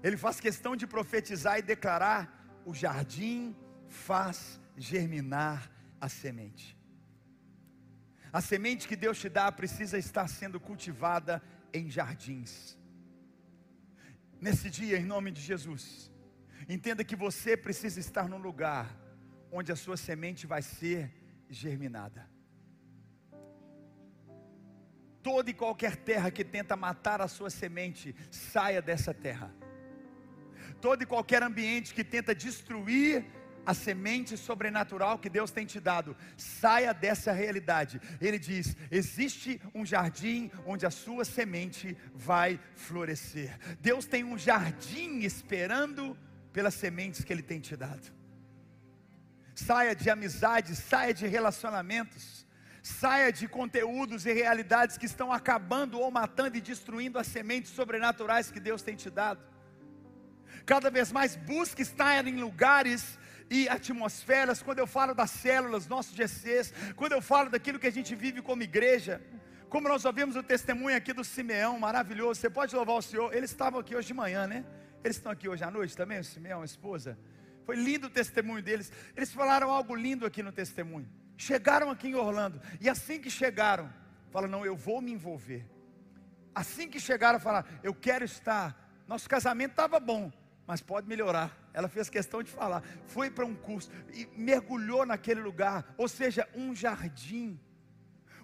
ele 0.02 0.16
faz 0.16 0.38
questão 0.38 0.76
de 0.76 0.86
profetizar 0.86 1.58
e 1.58 1.62
declarar: 1.62 2.62
o 2.64 2.74
jardim 2.74 3.56
faz 3.88 4.60
germinar 4.76 5.70
a 6.00 6.08
semente. 6.08 6.73
A 8.34 8.40
semente 8.40 8.88
que 8.88 8.96
Deus 8.96 9.20
te 9.20 9.28
dá 9.28 9.46
precisa 9.52 9.96
estar 9.96 10.26
sendo 10.28 10.58
cultivada 10.58 11.40
em 11.72 11.88
jardins. 11.88 12.76
Nesse 14.40 14.68
dia, 14.68 14.98
em 14.98 15.04
nome 15.04 15.30
de 15.30 15.40
Jesus, 15.40 16.10
entenda 16.68 17.04
que 17.04 17.14
você 17.14 17.56
precisa 17.56 18.00
estar 18.00 18.28
num 18.28 18.42
lugar 18.48 18.86
onde 19.52 19.70
a 19.70 19.76
sua 19.76 19.96
semente 19.96 20.48
vai 20.48 20.62
ser 20.62 21.14
germinada. 21.48 22.28
Toda 25.22 25.48
e 25.48 25.54
qualquer 25.54 25.94
terra 25.94 26.28
que 26.28 26.42
tenta 26.42 26.74
matar 26.74 27.20
a 27.20 27.28
sua 27.28 27.50
semente, 27.50 28.16
saia 28.32 28.82
dessa 28.82 29.14
terra. 29.14 29.54
Todo 30.80 31.04
e 31.04 31.06
qualquer 31.06 31.44
ambiente 31.44 31.94
que 31.94 32.02
tenta 32.02 32.34
destruir 32.34 33.24
a 33.66 33.74
semente 33.74 34.36
sobrenatural 34.36 35.18
que 35.18 35.30
Deus 35.30 35.50
tem 35.50 35.66
te 35.66 35.80
dado. 35.80 36.16
Saia 36.36 36.92
dessa 36.92 37.32
realidade. 37.32 38.00
Ele 38.20 38.38
diz: 38.38 38.76
existe 38.90 39.60
um 39.74 39.84
jardim 39.84 40.50
onde 40.66 40.86
a 40.86 40.90
sua 40.90 41.24
semente 41.24 41.96
vai 42.14 42.60
florescer. 42.74 43.58
Deus 43.80 44.06
tem 44.06 44.24
um 44.24 44.38
jardim 44.38 45.20
esperando 45.20 46.16
pelas 46.52 46.74
sementes 46.74 47.24
que 47.24 47.32
Ele 47.32 47.42
tem 47.42 47.60
te 47.60 47.76
dado. 47.76 48.12
Saia 49.54 49.94
de 49.94 50.10
amizades, 50.10 50.78
saia 50.78 51.14
de 51.14 51.26
relacionamentos, 51.26 52.44
saia 52.82 53.32
de 53.32 53.46
conteúdos 53.46 54.26
e 54.26 54.32
realidades 54.32 54.98
que 54.98 55.06
estão 55.06 55.32
acabando 55.32 55.98
ou 55.98 56.10
matando 56.10 56.56
e 56.56 56.60
destruindo 56.60 57.18
as 57.18 57.26
sementes 57.26 57.72
sobrenaturais 57.72 58.50
que 58.50 58.60
Deus 58.60 58.82
tem 58.82 58.96
te 58.96 59.08
dado. 59.08 59.40
Cada 60.66 60.90
vez 60.90 61.12
mais 61.12 61.36
busque 61.36 61.82
estar 61.82 62.26
em 62.26 62.36
lugares 62.36 63.18
e 63.50 63.68
atmosferas, 63.68 64.62
quando 64.62 64.78
eu 64.78 64.86
falo 64.86 65.14
das 65.14 65.30
células, 65.30 65.86
nossos 65.86 66.14
GCs, 66.14 66.72
quando 66.96 67.12
eu 67.12 67.22
falo 67.22 67.50
daquilo 67.50 67.78
que 67.78 67.86
a 67.86 67.92
gente 67.92 68.14
vive 68.14 68.42
como 68.42 68.62
igreja, 68.62 69.20
como 69.68 69.88
nós 69.88 70.04
ouvimos 70.04 70.36
o 70.36 70.42
testemunho 70.42 70.96
aqui 70.96 71.12
do 71.12 71.24
Simeão, 71.24 71.78
maravilhoso, 71.78 72.40
você 72.40 72.50
pode 72.50 72.74
louvar 72.74 72.96
o 72.96 73.02
Senhor, 73.02 73.34
eles 73.34 73.50
estavam 73.50 73.80
aqui 73.80 73.94
hoje 73.94 74.08
de 74.08 74.14
manhã, 74.14 74.46
né? 74.46 74.64
Eles 75.02 75.16
estão 75.16 75.32
aqui 75.32 75.48
hoje 75.48 75.64
à 75.64 75.70
noite 75.70 75.96
também, 75.96 76.18
o 76.18 76.24
Simeão, 76.24 76.62
a 76.62 76.64
esposa. 76.64 77.18
Foi 77.64 77.76
lindo 77.76 78.06
o 78.06 78.10
testemunho 78.10 78.62
deles. 78.62 78.92
Eles 79.16 79.32
falaram 79.32 79.70
algo 79.70 79.94
lindo 79.94 80.24
aqui 80.24 80.42
no 80.42 80.52
testemunho. 80.52 81.08
Chegaram 81.36 81.90
aqui 81.90 82.08
em 82.08 82.14
Orlando, 82.14 82.60
e 82.80 82.88
assim 82.88 83.20
que 83.20 83.28
chegaram, 83.28 83.92
falaram: 84.30 84.52
Não, 84.52 84.64
eu 84.64 84.76
vou 84.76 85.02
me 85.02 85.12
envolver. 85.12 85.68
Assim 86.54 86.88
que 86.88 87.00
chegaram, 87.00 87.40
falaram: 87.40 87.68
Eu 87.82 87.92
quero 87.92 88.24
estar. 88.24 89.02
Nosso 89.08 89.28
casamento 89.28 89.72
estava 89.72 89.98
bom, 89.98 90.32
mas 90.66 90.80
pode 90.80 91.08
melhorar. 91.08 91.63
Ela 91.74 91.88
fez 91.88 92.08
questão 92.08 92.40
de 92.40 92.50
falar. 92.50 92.82
Foi 93.04 93.28
para 93.28 93.44
um 93.44 93.54
curso 93.54 93.90
e 94.14 94.26
mergulhou 94.36 95.04
naquele 95.04 95.40
lugar, 95.40 95.92
ou 95.98 96.06
seja, 96.06 96.48
um 96.54 96.74
jardim. 96.74 97.60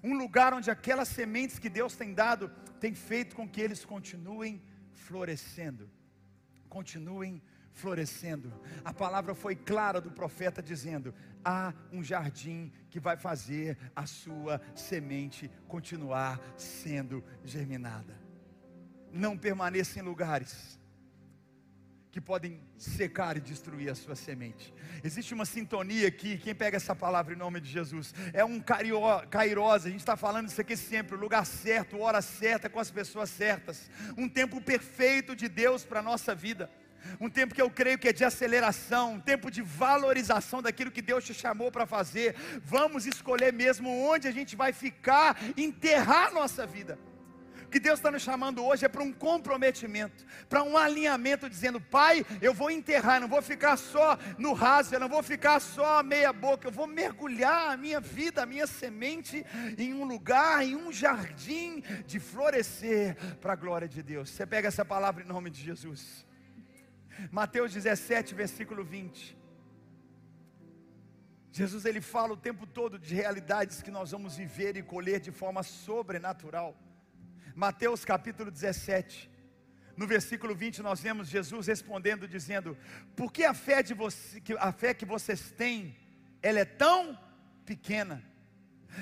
Um 0.02 0.18
lugar 0.18 0.52
onde 0.52 0.70
aquelas 0.70 1.08
sementes 1.08 1.58
que 1.58 1.68
Deus 1.68 1.94
tem 1.94 2.12
dado 2.12 2.50
tem 2.80 2.92
feito 2.92 3.36
com 3.36 3.48
que 3.48 3.60
eles 3.60 3.84
continuem 3.84 4.60
florescendo. 4.92 5.88
Continuem 6.68 7.40
florescendo. 7.72 8.52
A 8.84 8.92
palavra 8.92 9.34
foi 9.34 9.54
clara 9.54 10.00
do 10.00 10.10
profeta 10.10 10.60
dizendo: 10.60 11.14
há 11.44 11.72
um 11.92 12.02
jardim 12.02 12.72
que 12.88 12.98
vai 12.98 13.16
fazer 13.16 13.78
a 13.94 14.06
sua 14.06 14.60
semente 14.74 15.48
continuar 15.68 16.40
sendo 16.56 17.22
germinada. 17.44 18.18
Não 19.12 19.38
permaneça 19.38 20.00
em 20.00 20.02
lugares 20.02 20.79
que 22.10 22.20
podem 22.20 22.60
secar 22.76 23.36
e 23.36 23.40
destruir 23.40 23.88
a 23.88 23.94
sua 23.94 24.16
semente. 24.16 24.74
Existe 25.04 25.32
uma 25.32 25.44
sintonia 25.44 26.08
aqui, 26.08 26.38
quem 26.38 26.54
pega 26.54 26.76
essa 26.76 26.94
palavra 26.94 27.32
em 27.34 27.36
nome 27.36 27.60
de 27.60 27.70
Jesus, 27.70 28.12
é 28.32 28.44
um 28.44 28.60
kairos, 28.60 29.86
a 29.86 29.90
gente 29.90 30.00
está 30.00 30.16
falando 30.16 30.48
isso 30.48 30.60
aqui 30.60 30.76
sempre, 30.76 31.14
o 31.14 31.20
lugar 31.20 31.46
certo, 31.46 32.00
hora 32.00 32.20
certa, 32.20 32.68
com 32.68 32.80
as 32.80 32.90
pessoas 32.90 33.30
certas, 33.30 33.88
um 34.16 34.28
tempo 34.28 34.60
perfeito 34.60 35.36
de 35.36 35.48
Deus 35.48 35.84
para 35.84 36.00
a 36.00 36.02
nossa 36.02 36.34
vida. 36.34 36.68
Um 37.18 37.30
tempo 37.30 37.54
que 37.54 37.62
eu 37.62 37.70
creio 37.70 37.98
que 37.98 38.08
é 38.08 38.12
de 38.12 38.22
aceleração, 38.24 39.14
um 39.14 39.20
tempo 39.20 39.50
de 39.50 39.62
valorização 39.62 40.60
daquilo 40.60 40.90
que 40.90 41.00
Deus 41.00 41.24
te 41.24 41.32
chamou 41.32 41.72
para 41.72 41.86
fazer. 41.86 42.36
Vamos 42.62 43.06
escolher 43.06 43.54
mesmo 43.54 43.88
onde 43.88 44.28
a 44.28 44.30
gente 44.30 44.54
vai 44.54 44.70
ficar, 44.70 45.34
enterrar 45.56 46.30
nossa 46.34 46.66
vida 46.66 46.98
que 47.70 47.80
Deus 47.80 47.98
está 47.98 48.10
nos 48.10 48.22
chamando 48.22 48.64
hoje 48.64 48.84
é 48.84 48.88
para 48.88 49.02
um 49.02 49.12
comprometimento, 49.12 50.26
para 50.48 50.62
um 50.62 50.76
alinhamento, 50.76 51.48
dizendo: 51.48 51.80
Pai, 51.80 52.24
eu 52.42 52.52
vou 52.52 52.70
enterrar, 52.70 53.20
não 53.20 53.28
vou 53.28 53.40
ficar 53.40 53.76
só 53.76 54.18
no 54.36 54.52
raso, 54.52 54.94
eu 54.94 55.00
não 55.00 55.08
vou 55.08 55.22
ficar 55.22 55.60
só 55.60 56.02
meia 56.02 56.32
boca, 56.32 56.68
eu 56.68 56.72
vou 56.72 56.86
mergulhar 56.86 57.70
a 57.70 57.76
minha 57.76 58.00
vida, 58.00 58.42
a 58.42 58.46
minha 58.46 58.66
semente 58.66 59.44
em 59.78 59.94
um 59.94 60.04
lugar, 60.04 60.64
em 60.64 60.76
um 60.76 60.92
jardim 60.92 61.82
de 62.06 62.18
florescer 62.18 63.16
para 63.40 63.52
a 63.52 63.56
glória 63.56 63.88
de 63.88 64.02
Deus. 64.02 64.30
Você 64.30 64.46
pega 64.46 64.68
essa 64.68 64.84
palavra 64.84 65.22
em 65.22 65.26
nome 65.26 65.50
de 65.50 65.62
Jesus. 65.62 66.26
Mateus 67.30 67.72
17, 67.72 68.34
versículo 68.34 68.82
20. 68.84 69.38
Jesus 71.52 71.84
ele 71.84 72.00
fala 72.00 72.32
o 72.32 72.36
tempo 72.36 72.66
todo 72.66 72.98
de 72.98 73.14
realidades 73.14 73.82
que 73.82 73.90
nós 73.90 74.12
vamos 74.12 74.36
viver 74.36 74.76
e 74.76 74.82
colher 74.82 75.20
de 75.20 75.32
forma 75.32 75.62
sobrenatural. 75.62 76.76
Mateus 77.60 78.06
capítulo 78.06 78.50
17, 78.50 79.30
no 79.94 80.06
versículo 80.06 80.54
20 80.54 80.80
nós 80.80 80.98
vemos 81.02 81.28
Jesus 81.28 81.66
respondendo 81.66 82.26
dizendo: 82.26 82.74
"Por 83.14 83.30
que 83.30 83.44
a 83.44 83.52
fé 83.52 83.82
de 83.82 83.92
você, 83.92 84.40
a 84.58 84.72
fé 84.72 84.94
que 84.94 85.04
vocês 85.04 85.50
têm, 85.50 85.94
ela 86.40 86.60
é 86.60 86.64
tão 86.64 87.18
pequena? 87.66 88.24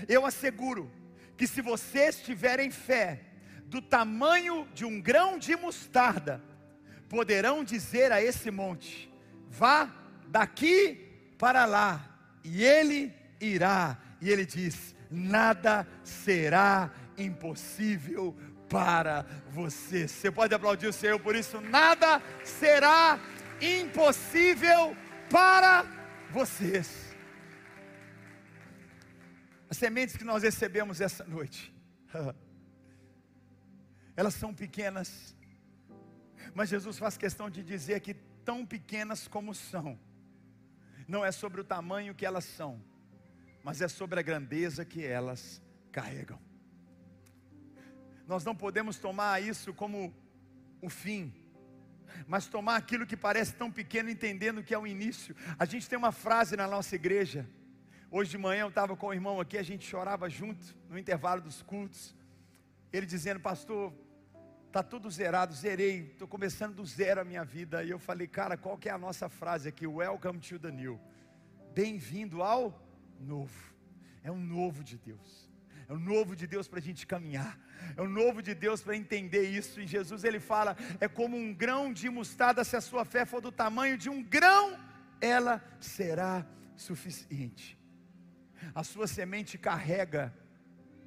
Eu 0.08 0.26
asseguro 0.26 0.90
que 1.36 1.46
se 1.46 1.62
vocês 1.62 2.20
tiverem 2.20 2.68
fé 2.68 3.20
do 3.66 3.80
tamanho 3.80 4.66
de 4.74 4.84
um 4.84 5.00
grão 5.00 5.38
de 5.38 5.54
mostarda, 5.54 6.42
poderão 7.08 7.62
dizer 7.62 8.10
a 8.10 8.20
esse 8.20 8.50
monte: 8.50 9.08
vá 9.48 9.88
daqui 10.26 11.32
para 11.38 11.64
lá, 11.64 12.28
e 12.42 12.64
ele 12.64 13.14
irá. 13.40 13.96
E 14.20 14.28
ele 14.28 14.44
diz: 14.44 14.96
nada 15.08 15.86
será 16.02 16.92
impossível 17.18 18.36
para 18.68 19.22
você. 19.50 20.06
Você 20.06 20.30
pode 20.30 20.54
aplaudir 20.54 20.86
o 20.86 20.92
Senhor 20.92 21.18
por 21.18 21.34
isso. 21.34 21.60
Nada 21.60 22.22
será 22.44 23.18
impossível 23.60 24.96
para 25.30 25.84
vocês. 26.30 27.16
As 29.70 29.76
sementes 29.76 30.16
que 30.16 30.24
nós 30.24 30.42
recebemos 30.42 31.00
essa 31.00 31.24
noite, 31.24 31.74
elas 34.16 34.34
são 34.34 34.54
pequenas, 34.54 35.36
mas 36.54 36.70
Jesus 36.70 36.98
faz 36.98 37.18
questão 37.18 37.50
de 37.50 37.62
dizer 37.62 38.00
que 38.00 38.14
tão 38.14 38.64
pequenas 38.64 39.28
como 39.28 39.54
são, 39.54 39.98
não 41.06 41.24
é 41.24 41.30
sobre 41.30 41.60
o 41.60 41.64
tamanho 41.64 42.14
que 42.14 42.24
elas 42.24 42.44
são, 42.44 42.82
mas 43.62 43.82
é 43.82 43.88
sobre 43.88 44.18
a 44.18 44.22
grandeza 44.22 44.84
que 44.84 45.04
elas 45.04 45.62
carregam. 45.92 46.47
Nós 48.28 48.44
não 48.44 48.54
podemos 48.54 48.98
tomar 48.98 49.42
isso 49.42 49.72
como 49.72 50.14
o 50.82 50.90
fim, 50.90 51.32
mas 52.26 52.46
tomar 52.46 52.76
aquilo 52.76 53.06
que 53.06 53.16
parece 53.16 53.54
tão 53.54 53.72
pequeno, 53.72 54.10
entendendo 54.10 54.62
que 54.62 54.74
é 54.74 54.78
o 54.78 54.86
início. 54.86 55.34
A 55.58 55.64
gente 55.64 55.88
tem 55.88 55.96
uma 55.96 56.12
frase 56.12 56.54
na 56.54 56.68
nossa 56.68 56.94
igreja. 56.94 57.48
Hoje 58.10 58.32
de 58.32 58.36
manhã 58.36 58.64
eu 58.64 58.68
estava 58.68 58.94
com 58.94 59.06
o 59.06 59.14
irmão 59.14 59.40
aqui, 59.40 59.56
a 59.56 59.62
gente 59.62 59.88
chorava 59.88 60.28
junto 60.28 60.76
no 60.90 60.98
intervalo 60.98 61.40
dos 61.40 61.62
cultos. 61.62 62.14
Ele 62.92 63.06
dizendo, 63.06 63.40
pastor, 63.40 63.94
tá 64.70 64.82
tudo 64.82 65.10
zerado, 65.10 65.54
zerei, 65.54 66.10
estou 66.12 66.28
começando 66.28 66.74
do 66.74 66.84
zero 66.84 67.22
a 67.22 67.24
minha 67.24 67.46
vida. 67.46 67.82
E 67.82 67.88
eu 67.88 67.98
falei, 67.98 68.26
cara, 68.26 68.58
qual 68.58 68.76
que 68.76 68.90
é 68.90 68.92
a 68.92 68.98
nossa 68.98 69.30
frase 69.30 69.70
aqui? 69.70 69.86
Welcome 69.86 70.38
to 70.40 70.58
the 70.58 70.70
new. 70.70 71.00
Bem-vindo 71.72 72.42
ao 72.42 72.78
novo. 73.18 73.72
É 74.22 74.30
um 74.30 74.38
novo 74.38 74.84
de 74.84 74.98
Deus 74.98 75.47
é 75.88 75.92
o 75.92 75.98
novo 75.98 76.36
de 76.36 76.46
Deus 76.46 76.68
para 76.68 76.78
a 76.78 76.82
gente 76.82 77.06
caminhar, 77.06 77.58
é 77.96 78.02
o 78.02 78.08
novo 78.08 78.42
de 78.42 78.54
Deus 78.54 78.82
para 78.82 78.94
entender 78.94 79.48
isso. 79.48 79.80
E 79.80 79.86
Jesus 79.86 80.22
ele 80.22 80.38
fala: 80.38 80.76
é 81.00 81.08
como 81.08 81.36
um 81.36 81.54
grão 81.54 81.92
de 81.92 82.10
mostarda, 82.10 82.62
se 82.62 82.76
a 82.76 82.80
sua 82.80 83.04
fé 83.04 83.24
for 83.24 83.40
do 83.40 83.50
tamanho 83.50 83.96
de 83.96 84.10
um 84.10 84.22
grão, 84.22 84.78
ela 85.20 85.64
será 85.80 86.46
suficiente. 86.76 87.78
A 88.74 88.84
sua 88.84 89.06
semente 89.06 89.56
carrega 89.56 90.34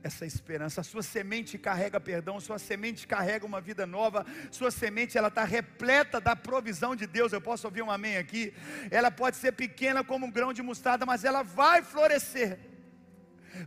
essa 0.04 0.26
esperança. 0.26 0.82
A 0.82 0.84
sua 0.84 1.04
semente 1.04 1.58
carrega 1.58 2.00
perdão, 2.00 2.38
a 2.38 2.42
sua 2.42 2.58
semente 2.58 3.08
carrega 3.08 3.46
uma 3.46 3.62
vida 3.62 3.86
nova, 3.86 4.26
sua 4.50 4.72
semente 4.72 5.18
ela 5.18 5.28
está 5.28 5.44
repleta 5.44 6.20
da 6.20 6.36
provisão 6.36 6.96
de 6.96 7.06
Deus. 7.06 7.32
Eu 7.32 7.42
posso 7.42 7.68
ouvir 7.68 7.84
um 7.84 7.92
amém 7.92 8.18
aqui? 8.18 8.54
Ela 8.90 9.12
pode 9.12 9.38
ser 9.38 9.52
pequena 9.52 10.04
como 10.04 10.26
um 10.26 10.32
grão 10.32 10.52
de 10.52 10.62
mostarda, 10.62 11.06
mas 11.06 11.24
ela 11.24 11.44
vai 11.44 11.82
florescer. 11.82 12.71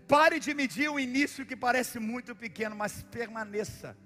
Pare 0.09 0.39
de 0.39 0.55
medir 0.55 0.89
o 0.91 0.99
início 0.99 1.47
que 1.47 1.57
parece 1.57 1.99
muito 1.99 2.35
pequeno, 2.35 2.75
mas 2.77 3.03
permaneça. 3.05 3.97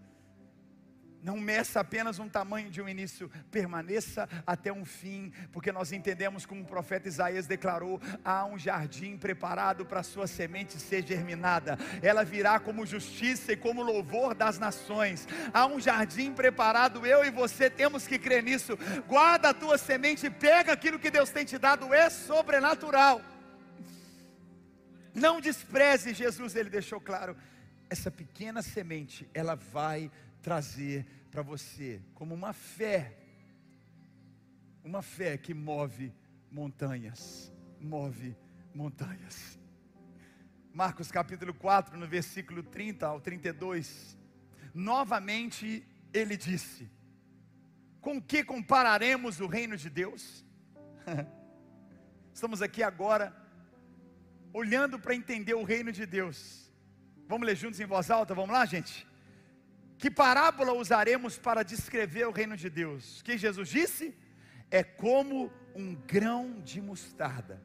Não 1.22 1.36
meça 1.36 1.80
apenas 1.80 2.20
um 2.20 2.28
tamanho 2.28 2.70
de 2.70 2.80
um 2.80 2.88
início, 2.88 3.28
permaneça 3.50 4.28
até 4.46 4.72
um 4.72 4.84
fim, 4.84 5.32
porque 5.52 5.72
nós 5.72 5.90
entendemos 5.90 6.46
como 6.46 6.62
o 6.62 6.66
profeta 6.66 7.08
Isaías 7.08 7.46
declarou: 7.46 8.00
há 8.24 8.44
um 8.44 8.56
jardim 8.56 9.16
preparado 9.16 9.84
para 9.84 10.00
a 10.00 10.04
sua 10.04 10.28
semente 10.28 10.78
ser 10.78 11.04
germinada, 11.04 11.76
ela 12.02 12.24
virá 12.24 12.60
como 12.60 12.86
justiça 12.86 13.52
e 13.52 13.56
como 13.56 13.82
louvor 13.82 14.32
das 14.32 14.58
nações. 14.58 15.26
Há 15.52 15.66
um 15.66 15.80
jardim 15.80 16.32
preparado, 16.32 17.04
eu 17.04 17.24
e 17.24 17.30
você 17.30 17.68
temos 17.68 18.06
que 18.06 18.18
crer 18.18 18.42
nisso. 18.42 18.78
Guarda 19.08 19.50
a 19.50 19.54
tua 19.54 19.76
semente, 19.76 20.30
pega 20.30 20.72
aquilo 20.72 21.00
que 21.00 21.10
Deus 21.10 21.30
tem 21.30 21.44
te 21.44 21.58
dado, 21.58 21.92
é 21.92 22.08
sobrenatural. 22.10 23.20
Não 25.18 25.40
despreze, 25.40 26.14
Jesus, 26.14 26.54
ele 26.54 26.70
deixou 26.70 27.00
claro, 27.00 27.36
essa 27.90 28.10
pequena 28.10 28.62
semente, 28.62 29.28
ela 29.34 29.56
vai 29.56 30.10
trazer 30.40 31.04
para 31.30 31.42
você 31.42 32.00
como 32.14 32.34
uma 32.34 32.52
fé, 32.52 33.18
uma 34.84 35.02
fé 35.02 35.36
que 35.36 35.52
move 35.52 36.14
montanhas, 36.50 37.52
move 37.80 38.36
montanhas. 38.72 39.58
Marcos 40.72 41.10
capítulo 41.10 41.52
4, 41.52 41.98
no 41.98 42.06
versículo 42.06 42.62
30 42.62 43.04
ao 43.04 43.20
32, 43.20 44.16
novamente 44.72 45.84
ele 46.12 46.36
disse: 46.36 46.88
Com 48.00 48.22
que 48.22 48.44
compararemos 48.44 49.40
o 49.40 49.48
reino 49.48 49.76
de 49.76 49.90
Deus? 49.90 50.44
Estamos 52.32 52.62
aqui 52.62 52.84
agora, 52.84 53.34
olhando 54.52 54.98
para 54.98 55.14
entender 55.14 55.54
o 55.54 55.62
reino 55.62 55.92
de 55.92 56.06
Deus. 56.06 56.70
Vamos 57.26 57.46
ler 57.46 57.56
juntos 57.56 57.78
em 57.80 57.86
voz 57.86 58.10
alta? 58.10 58.34
Vamos 58.34 58.50
lá, 58.50 58.64
gente? 58.64 59.06
Que 59.98 60.10
parábola 60.10 60.72
usaremos 60.72 61.38
para 61.38 61.62
descrever 61.62 62.26
o 62.26 62.32
reino 62.32 62.56
de 62.56 62.70
Deus? 62.70 63.20
Que 63.22 63.36
Jesus 63.36 63.68
disse? 63.68 64.14
É 64.70 64.82
como 64.82 65.52
um 65.74 65.94
grão 65.94 66.60
de 66.60 66.80
mostarda, 66.80 67.62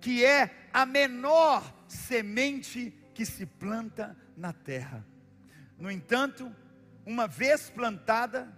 que 0.00 0.24
é 0.24 0.68
a 0.72 0.84
menor 0.84 1.62
semente 1.88 2.92
que 3.14 3.24
se 3.24 3.46
planta 3.46 4.16
na 4.36 4.52
terra. 4.52 5.06
No 5.78 5.90
entanto, 5.90 6.54
uma 7.04 7.26
vez 7.26 7.70
plantada, 7.70 8.52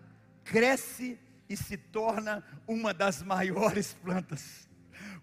cresce 0.44 1.18
e 1.48 1.56
se 1.56 1.76
torna 1.76 2.44
uma 2.66 2.92
das 2.92 3.22
maiores 3.22 3.94
plantas, 3.94 4.68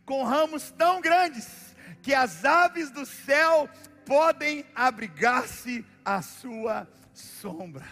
com 0.05 0.23
ramos 0.23 0.71
tão 0.71 1.01
grandes 1.01 1.70
que 2.01 2.13
as 2.13 2.43
aves 2.45 2.89
do 2.91 3.05
céu 3.05 3.69
podem 4.05 4.65
abrigar-se 4.75 5.85
à 6.03 6.21
sua 6.21 6.87
sombra. 7.13 7.85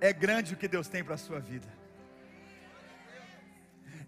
É 0.00 0.12
grande 0.12 0.54
o 0.54 0.56
que 0.56 0.68
Deus 0.68 0.88
tem 0.88 1.02
para 1.02 1.14
a 1.14 1.18
sua 1.18 1.40
vida. 1.40 1.66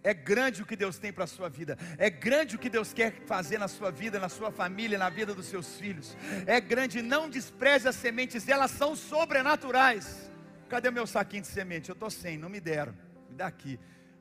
É 0.02 0.14
grande 0.14 0.62
o 0.62 0.66
que 0.66 0.76
Deus 0.76 0.98
tem 0.98 1.12
para 1.12 1.24
a 1.24 1.26
sua 1.26 1.48
vida. 1.48 1.76
É 1.98 2.08
grande 2.08 2.56
o 2.56 2.58
que 2.58 2.70
Deus 2.70 2.92
quer 2.92 3.12
fazer 3.26 3.58
na 3.58 3.68
sua 3.68 3.90
vida, 3.90 4.18
na 4.18 4.30
sua 4.30 4.50
família, 4.50 4.96
na 4.96 5.10
vida 5.10 5.34
dos 5.34 5.46
seus 5.46 5.78
filhos. 5.78 6.16
É 6.46 6.60
grande, 6.60 7.02
não 7.02 7.28
despreze 7.28 7.86
as 7.86 7.96
sementes, 7.96 8.48
elas 8.48 8.70
são 8.70 8.96
sobrenaturais. 8.96 10.30
Cadê 10.68 10.90
meu 10.90 11.06
saquinho 11.06 11.42
de 11.42 11.48
semente? 11.48 11.90
Eu 11.90 11.94
estou 11.94 12.08
sem, 12.08 12.38
não 12.38 12.48
me 12.48 12.60
deram. 12.60 12.94
Me 13.28 13.36
dá 13.36 13.46
aqui. 13.46 13.78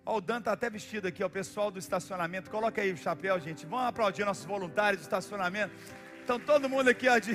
Ó, 0.09 0.17
o 0.17 0.21
Dan 0.21 0.39
está 0.39 0.53
até 0.53 0.67
vestido 0.71 1.07
aqui, 1.07 1.23
ó, 1.23 1.27
o 1.27 1.29
pessoal 1.29 1.69
do 1.69 1.77
estacionamento. 1.77 2.49
Coloca 2.49 2.81
aí 2.81 2.91
o 2.91 2.97
chapéu, 2.97 3.39
gente. 3.39 3.67
Vamos 3.67 3.85
aplaudir 3.85 4.25
nossos 4.25 4.43
voluntários 4.43 5.01
do 5.01 5.03
estacionamento. 5.03 5.71
Então 6.23 6.39
todo 6.39 6.67
mundo 6.67 6.89
aqui, 6.89 7.07
ó, 7.07 7.19
de 7.19 7.33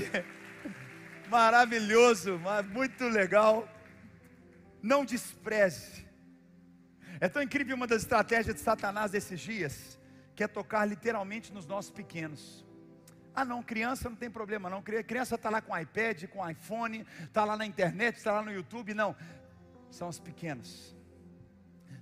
maravilhoso, 1.30 2.40
muito 2.72 3.04
legal. 3.04 3.68
Não 4.82 5.04
despreze. 5.04 6.04
É 7.20 7.28
tão 7.28 7.40
incrível 7.40 7.76
uma 7.76 7.86
das 7.86 8.02
estratégias 8.02 8.56
de 8.56 8.60
Satanás 8.60 9.12
desses 9.12 9.38
dias, 9.38 9.96
que 10.34 10.42
é 10.42 10.48
tocar 10.48 10.84
literalmente 10.84 11.52
nos 11.52 11.68
nossos 11.68 11.92
pequenos. 11.92 12.66
Ah, 13.36 13.44
não, 13.44 13.62
criança 13.62 14.10
não 14.10 14.16
tem 14.16 14.28
problema, 14.28 14.68
não. 14.68 14.82
Criança 14.82 15.36
está 15.36 15.48
lá 15.48 15.60
com 15.60 15.78
iPad, 15.78 16.24
com 16.24 16.50
iPhone, 16.50 17.06
está 17.22 17.44
lá 17.44 17.56
na 17.56 17.64
internet, 17.64 18.16
está 18.16 18.32
lá 18.32 18.42
no 18.42 18.52
YouTube. 18.52 18.94
Não, 18.94 19.14
são 19.92 20.08
os 20.08 20.18
pequenos. 20.18 20.92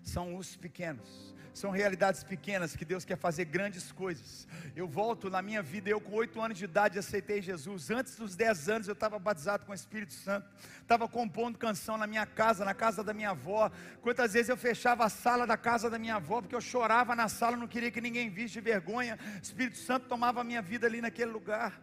São 0.02 0.36
os 0.36 0.56
pequenos 0.56 1.32
são 1.54 1.70
realidades 1.70 2.24
pequenas 2.24 2.74
que 2.74 2.84
Deus 2.84 3.04
quer 3.04 3.16
fazer 3.16 3.44
grandes 3.44 3.92
coisas. 3.92 4.48
Eu 4.74 4.88
volto 4.88 5.28
na 5.28 5.42
minha 5.42 5.62
vida, 5.62 5.90
eu 5.90 6.00
com 6.00 6.12
oito 6.14 6.40
anos 6.40 6.56
de 6.56 6.64
idade 6.64 6.98
aceitei 6.98 7.42
Jesus. 7.42 7.90
Antes 7.90 8.16
dos 8.16 8.34
dez 8.34 8.68
anos 8.68 8.88
eu 8.88 8.94
estava 8.94 9.18
batizado 9.18 9.66
com 9.66 9.72
o 9.72 9.74
Espírito 9.74 10.14
Santo. 10.14 10.48
Estava 10.80 11.06
compondo 11.06 11.58
canção 11.58 11.98
na 11.98 12.06
minha 12.06 12.24
casa, 12.24 12.64
na 12.64 12.74
casa 12.74 13.04
da 13.04 13.12
minha 13.12 13.30
avó. 13.30 13.70
Quantas 14.00 14.32
vezes 14.32 14.48
eu 14.48 14.56
fechava 14.56 15.04
a 15.04 15.08
sala 15.08 15.46
da 15.46 15.56
casa 15.56 15.90
da 15.90 15.98
minha 15.98 16.16
avó 16.16 16.40
porque 16.40 16.54
eu 16.54 16.60
chorava 16.60 17.14
na 17.14 17.28
sala, 17.28 17.56
não 17.56 17.68
queria 17.68 17.90
que 17.90 18.00
ninguém 18.00 18.30
visse 18.30 18.54
de 18.54 18.60
vergonha. 18.60 19.18
O 19.36 19.42
Espírito 19.42 19.76
Santo 19.76 20.06
tomava 20.06 20.40
a 20.40 20.44
minha 20.44 20.62
vida 20.62 20.86
ali 20.86 21.00
naquele 21.00 21.30
lugar. 21.30 21.80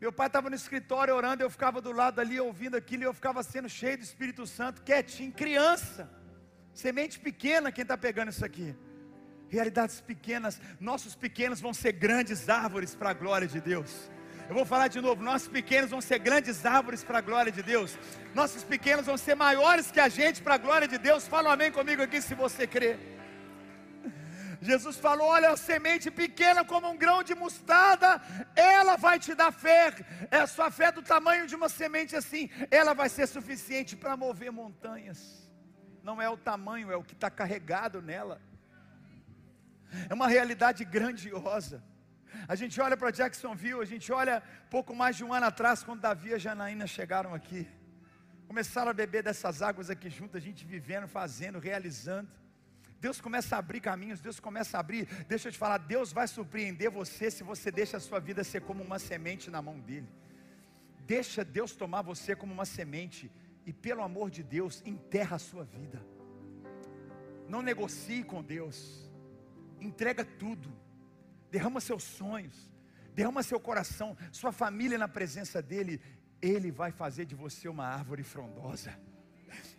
Meu 0.00 0.12
pai 0.12 0.26
estava 0.26 0.50
no 0.50 0.56
escritório 0.56 1.14
orando, 1.14 1.42
eu 1.42 1.50
ficava 1.50 1.80
do 1.80 1.92
lado 1.92 2.20
ali 2.20 2.40
ouvindo 2.40 2.76
aquilo 2.76 3.02
e 3.02 3.06
eu 3.06 3.14
ficava 3.14 3.42
sendo 3.42 3.68
cheio 3.68 3.96
do 3.96 4.02
Espírito 4.02 4.46
Santo, 4.46 4.82
quietinho, 4.82 5.32
criança. 5.32 6.23
Semente 6.74 7.20
pequena, 7.20 7.70
quem 7.70 7.82
está 7.82 7.96
pegando 7.96 8.30
isso 8.30 8.44
aqui? 8.44 8.74
Realidades 9.48 10.00
pequenas, 10.00 10.60
nossos 10.80 11.14
pequenos 11.14 11.60
vão 11.60 11.72
ser 11.72 11.92
grandes 11.92 12.48
árvores 12.48 12.96
para 12.96 13.10
a 13.10 13.12
glória 13.12 13.46
de 13.46 13.60
Deus. 13.60 14.10
Eu 14.48 14.56
vou 14.56 14.64
falar 14.64 14.88
de 14.88 15.00
novo: 15.00 15.22
nossos 15.22 15.46
pequenos 15.46 15.90
vão 15.90 16.00
ser 16.00 16.18
grandes 16.18 16.66
árvores 16.66 17.04
para 17.04 17.18
a 17.18 17.20
glória 17.20 17.52
de 17.52 17.62
Deus. 17.62 17.96
Nossos 18.34 18.64
pequenos 18.64 19.06
vão 19.06 19.16
ser 19.16 19.36
maiores 19.36 19.92
que 19.92 20.00
a 20.00 20.08
gente 20.08 20.42
para 20.42 20.56
a 20.56 20.58
glória 20.58 20.88
de 20.88 20.98
Deus. 20.98 21.28
Fala 21.28 21.50
um 21.50 21.52
amém 21.52 21.70
comigo 21.70 22.02
aqui 22.02 22.20
se 22.20 22.34
você 22.34 22.66
crê. 22.66 22.98
Jesus 24.60 24.96
falou: 24.96 25.28
Olha, 25.28 25.50
a 25.50 25.56
semente 25.56 26.10
pequena 26.10 26.64
como 26.64 26.90
um 26.90 26.96
grão 26.96 27.22
de 27.22 27.36
mostarda, 27.36 28.20
ela 28.56 28.96
vai 28.96 29.20
te 29.20 29.32
dar 29.32 29.52
fé. 29.52 29.94
É 30.28 30.38
a 30.38 30.48
sua 30.48 30.72
fé 30.72 30.90
do 30.90 31.02
tamanho 31.02 31.46
de 31.46 31.54
uma 31.54 31.68
semente 31.68 32.16
assim, 32.16 32.50
ela 32.68 32.94
vai 32.94 33.08
ser 33.08 33.28
suficiente 33.28 33.94
para 33.94 34.16
mover 34.16 34.50
montanhas 34.50 35.43
não 36.04 36.20
é 36.20 36.28
o 36.28 36.36
tamanho, 36.36 36.92
é 36.92 36.96
o 36.96 37.02
que 37.02 37.14
está 37.14 37.30
carregado 37.30 38.02
nela. 38.02 38.40
É 40.10 40.12
uma 40.12 40.28
realidade 40.28 40.84
grandiosa. 40.84 41.82
A 42.46 42.54
gente 42.54 42.78
olha 42.80 42.96
para 42.96 43.10
Jacksonville, 43.10 43.80
a 43.80 43.86
gente 43.86 44.12
olha 44.12 44.42
pouco 44.70 44.94
mais 44.94 45.16
de 45.16 45.24
um 45.24 45.32
ano 45.32 45.46
atrás, 45.46 45.82
quando 45.82 46.00
Davi 46.00 46.32
e 46.32 46.38
Janaína 46.38 46.86
chegaram 46.86 47.32
aqui. 47.32 47.66
Começaram 48.46 48.90
a 48.90 48.92
beber 48.92 49.22
dessas 49.22 49.62
águas 49.62 49.88
aqui 49.88 50.10
junto, 50.10 50.36
a 50.36 50.40
gente 50.40 50.66
vivendo, 50.66 51.08
fazendo, 51.08 51.58
realizando. 51.58 52.28
Deus 53.00 53.18
começa 53.20 53.56
a 53.56 53.58
abrir 53.58 53.80
caminhos, 53.80 54.20
Deus 54.20 54.38
começa 54.38 54.76
a 54.76 54.80
abrir. 54.80 55.06
Deixa 55.26 55.48
eu 55.48 55.52
te 55.52 55.58
falar, 55.58 55.78
Deus 55.78 56.12
vai 56.12 56.28
surpreender 56.28 56.90
você 56.90 57.30
se 57.30 57.42
você 57.42 57.70
deixa 57.70 57.96
a 57.96 58.00
sua 58.00 58.20
vida 58.20 58.44
ser 58.44 58.60
como 58.60 58.82
uma 58.82 58.98
semente 58.98 59.50
na 59.50 59.62
mão 59.62 59.80
dele. 59.80 60.08
Deixa 61.06 61.42
Deus 61.44 61.72
tomar 61.74 62.02
você 62.02 62.36
como 62.36 62.52
uma 62.52 62.66
semente 62.66 63.30
e 63.66 63.72
pelo 63.72 64.02
amor 64.02 64.30
de 64.30 64.42
Deus, 64.42 64.82
enterra 64.84 65.36
a 65.36 65.38
sua 65.38 65.64
vida. 65.64 66.04
Não 67.48 67.62
negocie 67.62 68.22
com 68.22 68.42
Deus. 68.42 69.10
Entrega 69.80 70.24
tudo. 70.24 70.70
Derrama 71.50 71.80
seus 71.80 72.02
sonhos. 72.02 72.70
Derrama 73.14 73.42
seu 73.42 73.60
coração, 73.60 74.16
sua 74.32 74.50
família 74.50 74.98
na 74.98 75.06
presença 75.06 75.62
dele. 75.62 76.00
Ele 76.42 76.70
vai 76.72 76.90
fazer 76.90 77.24
de 77.24 77.34
você 77.34 77.68
uma 77.68 77.86
árvore 77.86 78.22
frondosa. 78.22 78.98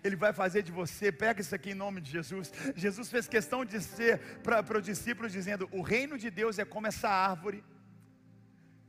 Ele 0.01 0.15
vai 0.15 0.31
fazer 0.31 0.63
de 0.63 0.71
você, 0.71 1.11
pega 1.11 1.41
isso 1.41 1.53
aqui 1.53 1.71
em 1.71 1.73
nome 1.73 1.99
de 1.99 2.09
Jesus. 2.09 2.51
Jesus 2.75 3.09
fez 3.09 3.27
questão 3.27 3.65
de 3.65 3.81
ser 3.81 4.19
para 4.41 4.77
os 4.77 4.85
discípulos, 4.85 5.33
dizendo: 5.33 5.67
O 5.71 5.81
reino 5.81 6.17
de 6.17 6.29
Deus 6.29 6.57
é 6.57 6.63
como 6.63 6.87
essa 6.87 7.09
árvore, 7.09 7.61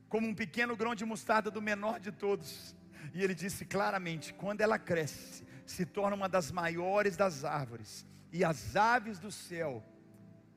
como 0.09 0.29
um 0.29 0.35
pequeno 0.35 0.77
grão 0.77 0.95
de 0.95 1.05
mostarda 1.05 1.51
do 1.51 1.61
menor 1.61 1.99
de 1.99 2.13
todos 2.13 2.77
e 3.15 3.23
ele 3.23 3.35
disse 3.35 3.65
claramente: 3.65 4.33
quando 4.35 4.61
ela 4.61 4.79
cresce, 4.79 5.45
se 5.67 5.85
torna 5.85 6.17
uma 6.17 6.29
das 6.29 6.51
maiores 6.51 7.17
das 7.17 7.45
árvores, 7.45 8.07
e 8.33 8.45
as 8.45 8.77
aves 8.77 9.19
do 9.19 9.31
céu 9.31 9.85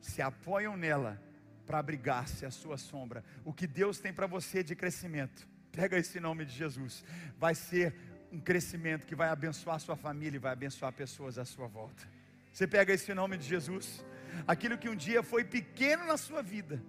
se 0.02 0.22
apoiam 0.22 0.78
nela 0.78 1.22
para 1.66 1.80
abrigar-se 1.80 2.46
à 2.46 2.52
sua 2.52 2.78
sombra. 2.78 3.24
O 3.44 3.54
que 3.54 3.68
Deus 3.68 4.00
tem 4.00 4.14
para 4.14 4.28
você 4.28 4.64
de 4.64 4.76
crescimento, 4.76 5.48
pega 5.72 5.98
esse 5.98 6.20
nome 6.20 6.46
de 6.46 6.54
Jesus, 6.54 7.04
vai 7.38 7.54
ser 7.54 7.94
um 8.32 8.40
crescimento 8.40 9.06
que 9.06 9.16
vai 9.16 9.30
abençoar 9.30 9.80
sua 9.80 9.96
família 9.96 10.38
e 10.38 10.40
vai 10.40 10.54
abençoar 10.54 10.94
pessoas 10.94 11.38
à 11.38 11.46
sua 11.46 11.68
volta. 11.68 12.08
Você 12.52 12.68
pega 12.68 12.94
esse 12.94 13.14
nome 13.14 13.38
de 13.38 13.48
Jesus, 13.48 14.04
aquilo 14.48 14.78
que 14.78 14.90
um 14.90 14.96
dia 14.96 15.22
foi 15.22 15.44
pequeno 15.44 16.06
na 16.06 16.18
sua 16.18 16.42
vida, 16.42 16.82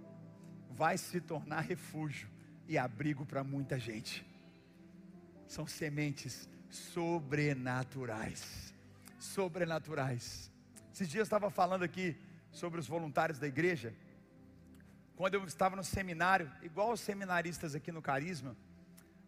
vai 0.71 0.97
se 0.97 1.21
tornar 1.21 1.61
refúgio 1.61 2.29
e 2.67 2.79
abrigo 2.79 3.27
para 3.27 3.45
muita 3.45 3.79
gente 3.79 4.30
são 5.51 5.67
sementes 5.67 6.49
sobrenaturais. 6.71 8.73
Sobrenaturais. 9.19 10.49
Esses 10.95 11.09
dias 11.09 11.23
eu 11.23 11.25
estava 11.25 11.51
falando 11.51 11.83
aqui 11.83 12.17
sobre 12.53 12.79
os 12.79 12.87
voluntários 12.87 13.41
da 13.41 13.49
igreja. 13.49 13.93
Quando 15.17 15.35
eu 15.35 15.45
estava 15.45 15.75
no 15.75 15.83
seminário, 15.83 16.49
igual 16.63 16.93
os 16.93 17.01
seminaristas 17.01 17.75
aqui 17.75 17.91
no 17.91 18.01
Carisma, 18.01 18.57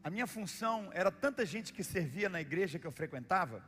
a 0.04 0.08
minha 0.08 0.28
função 0.28 0.90
era 0.92 1.10
tanta 1.10 1.44
gente 1.44 1.72
que 1.72 1.82
servia 1.82 2.28
na 2.28 2.40
igreja 2.40 2.78
que 2.78 2.86
eu 2.86 2.92
frequentava, 2.92 3.60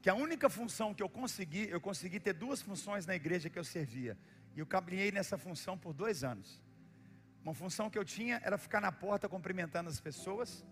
que 0.00 0.08
a 0.08 0.14
única 0.14 0.48
função 0.48 0.94
que 0.94 1.02
eu 1.02 1.08
consegui, 1.08 1.68
eu 1.68 1.80
consegui 1.80 2.20
ter 2.20 2.32
duas 2.32 2.62
funções 2.62 3.06
na 3.06 3.16
igreja 3.16 3.50
que 3.50 3.58
eu 3.58 3.64
servia. 3.64 4.16
E 4.54 4.60
eu 4.60 4.66
caminhei 4.66 5.10
nessa 5.10 5.36
função 5.36 5.76
por 5.76 5.92
dois 5.92 6.22
anos. 6.22 6.62
Uma 7.42 7.54
função 7.54 7.90
que 7.90 7.98
eu 7.98 8.04
tinha 8.04 8.40
era 8.44 8.56
ficar 8.56 8.80
na 8.80 8.92
porta 8.92 9.28
cumprimentando 9.28 9.90
as 9.90 10.00
pessoas. 10.00 10.64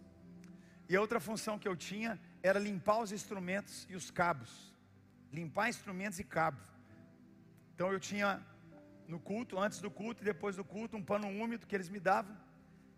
E 0.91 0.97
a 0.97 1.01
outra 1.01 1.21
função 1.21 1.59
que 1.59 1.69
eu 1.69 1.77
tinha 1.77 2.21
era 2.43 2.59
limpar 2.59 2.99
os 2.99 3.13
instrumentos 3.13 3.87
e 3.89 3.95
os 3.95 4.11
cabos. 4.11 4.75
Limpar 5.33 5.69
instrumentos 5.69 6.19
e 6.19 6.25
cabo. 6.25 6.61
Então 7.73 7.93
eu 7.93 8.01
tinha 8.01 8.45
no 9.07 9.21
culto, 9.21 9.59
antes 9.59 9.81
do 9.81 9.91
culto 9.91 10.23
e 10.23 10.25
depois 10.25 10.57
do 10.57 10.65
culto, 10.65 10.97
um 10.97 11.03
pano 11.03 11.29
úmido 11.29 11.67
que 11.67 11.77
eles 11.77 11.89
me 11.89 12.01
davam. 12.01 12.37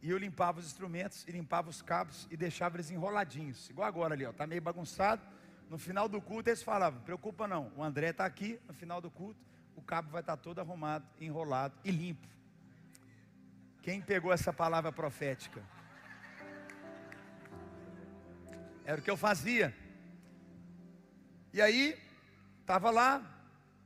E 0.01 0.09
eu 0.09 0.17
limpava 0.17 0.59
os 0.59 0.67
instrumentos 0.67 1.25
e 1.29 1.33
limpava 1.33 1.69
os 1.69 1.83
cabos 1.83 2.27
e 2.31 2.37
deixava 2.37 2.77
eles 2.77 2.91
enroladinhos. 2.91 3.69
Igual 3.69 3.87
agora 3.87 4.15
ali, 4.15 4.25
ó, 4.25 4.33
tá 4.33 4.47
meio 4.47 4.63
bagunçado 4.63 5.23
no 5.73 5.79
final 5.79 6.07
do 6.07 6.21
culto 6.21 6.51
eles 6.51 6.63
falavam: 6.63 7.01
preocupa 7.01 7.49
não, 7.49 7.73
o 7.75 7.83
André 7.83 8.11
está 8.11 8.27
aqui. 8.27 8.61
No 8.69 8.75
final 8.75 9.01
do 9.01 9.11
culto, 9.11 9.41
o 9.75 9.81
cabo 9.81 10.11
vai 10.11 10.21
estar 10.21 10.37
tá 10.37 10.43
todo 10.43 10.59
arrumado, 10.59 11.07
enrolado 11.19 11.75
e 11.83 11.91
limpo. 11.91 12.29
Quem 13.83 14.01
pegou 14.01 14.31
essa 14.31 14.53
palavra 14.53 14.93
profética? 14.93 15.63
Era 18.85 19.01
o 19.01 19.05
que 19.05 19.11
eu 19.11 19.17
fazia. 19.17 19.75
E 21.53 21.61
aí, 21.61 21.99
estava 22.61 22.91
lá, 22.91 23.23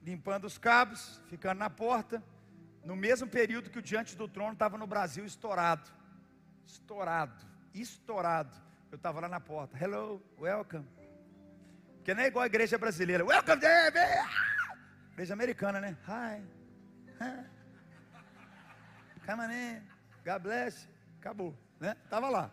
limpando 0.03 0.45
os 0.45 0.57
cabos, 0.57 1.21
ficando 1.29 1.59
na 1.59 1.69
porta, 1.69 2.23
no 2.85 2.95
mesmo 2.95 3.27
período 3.27 3.71
que 3.71 3.79
o 3.79 3.83
Diante 3.83 4.17
do 4.17 4.29
Trono 4.29 4.53
estava 4.53 4.79
no 4.79 4.87
Brasil 4.87 5.25
estourado. 5.25 5.91
Estourado, 6.65 7.45
estourado. 7.75 8.57
Eu 8.91 8.97
estava 8.97 9.21
lá 9.21 9.29
na 9.29 9.41
porta. 9.41 9.77
Hello, 9.83 10.23
welcome. 10.39 10.87
Porque 11.97 12.15
não 12.15 12.23
é 12.23 12.29
igual 12.29 12.45
a 12.45 12.47
igreja 12.47 12.79
brasileira. 12.79 13.25
Welcome, 13.25 13.61
David! 13.61 13.99
Igreja 15.13 15.35
americana, 15.35 15.81
né? 15.81 15.97
Hi. 16.07 16.43
Come 19.27 19.43
on 19.43 19.51
in. 19.51 19.83
God 20.25 20.43
bless. 20.43 20.89
Acabou, 21.19 21.59
né? 21.81 21.97
Tava 22.09 22.29
lá. 22.29 22.51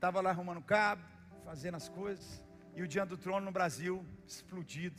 Tava 0.00 0.20
lá 0.20 0.30
arrumando 0.30 0.60
cabo, 0.60 1.02
fazendo 1.44 1.76
as 1.76 1.88
coisas. 1.88 2.42
E 2.74 2.82
o 2.82 2.88
Diante 2.88 3.10
do 3.10 3.16
Trono 3.16 3.46
no 3.46 3.52
Brasil, 3.52 4.04
explodido. 4.26 4.98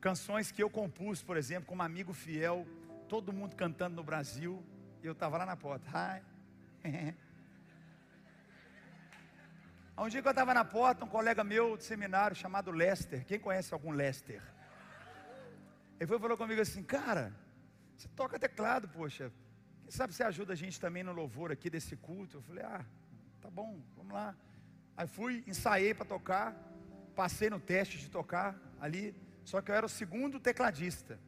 Canções 0.00 0.52
que 0.52 0.62
eu 0.62 0.70
compus, 0.70 1.22
por 1.22 1.36
exemplo, 1.36 1.66
como 1.66 1.82
amigo 1.82 2.12
fiel. 2.12 2.66
Todo 3.08 3.32
mundo 3.32 3.56
cantando 3.56 3.96
no 3.96 4.04
Brasil. 4.04 4.62
E 5.02 5.06
eu 5.06 5.12
estava 5.12 5.38
lá 5.38 5.46
na 5.46 5.56
porta. 5.56 5.88
Hi. 5.90 6.22
Um 10.02 10.08
dia 10.08 10.22
que 10.22 10.28
eu 10.28 10.30
estava 10.30 10.54
na 10.54 10.64
porta, 10.64 11.04
um 11.04 11.08
colega 11.08 11.44
meu 11.44 11.76
de 11.76 11.84
seminário 11.84 12.34
chamado 12.34 12.70
Lester, 12.70 13.22
quem 13.26 13.38
conhece 13.38 13.74
algum 13.74 13.90
Lester? 13.90 14.42
Ele 15.98 16.06
foi 16.06 16.18
falou 16.18 16.38
comigo 16.38 16.58
assim, 16.58 16.82
cara, 16.82 17.34
você 17.94 18.08
toca 18.16 18.38
teclado, 18.38 18.88
poxa, 18.88 19.30
quem 19.82 19.90
sabe 19.90 20.14
você 20.14 20.22
ajuda 20.22 20.54
a 20.54 20.56
gente 20.56 20.80
também 20.80 21.02
no 21.02 21.12
louvor 21.12 21.52
aqui 21.52 21.68
desse 21.68 21.96
culto? 21.96 22.38
Eu 22.38 22.42
falei, 22.42 22.64
ah, 22.64 22.82
tá 23.42 23.50
bom, 23.50 23.78
vamos 23.94 24.14
lá. 24.14 24.34
Aí 25.00 25.06
fui, 25.06 25.42
ensaiei 25.46 25.94
para 25.94 26.04
tocar, 26.04 26.54
passei 27.16 27.48
no 27.48 27.58
teste 27.58 27.96
de 27.96 28.10
tocar 28.10 28.54
ali, 28.78 29.16
só 29.46 29.62
que 29.62 29.70
eu 29.70 29.74
era 29.74 29.86
o 29.86 29.88
segundo 29.88 30.38
tecladista. 30.38 31.18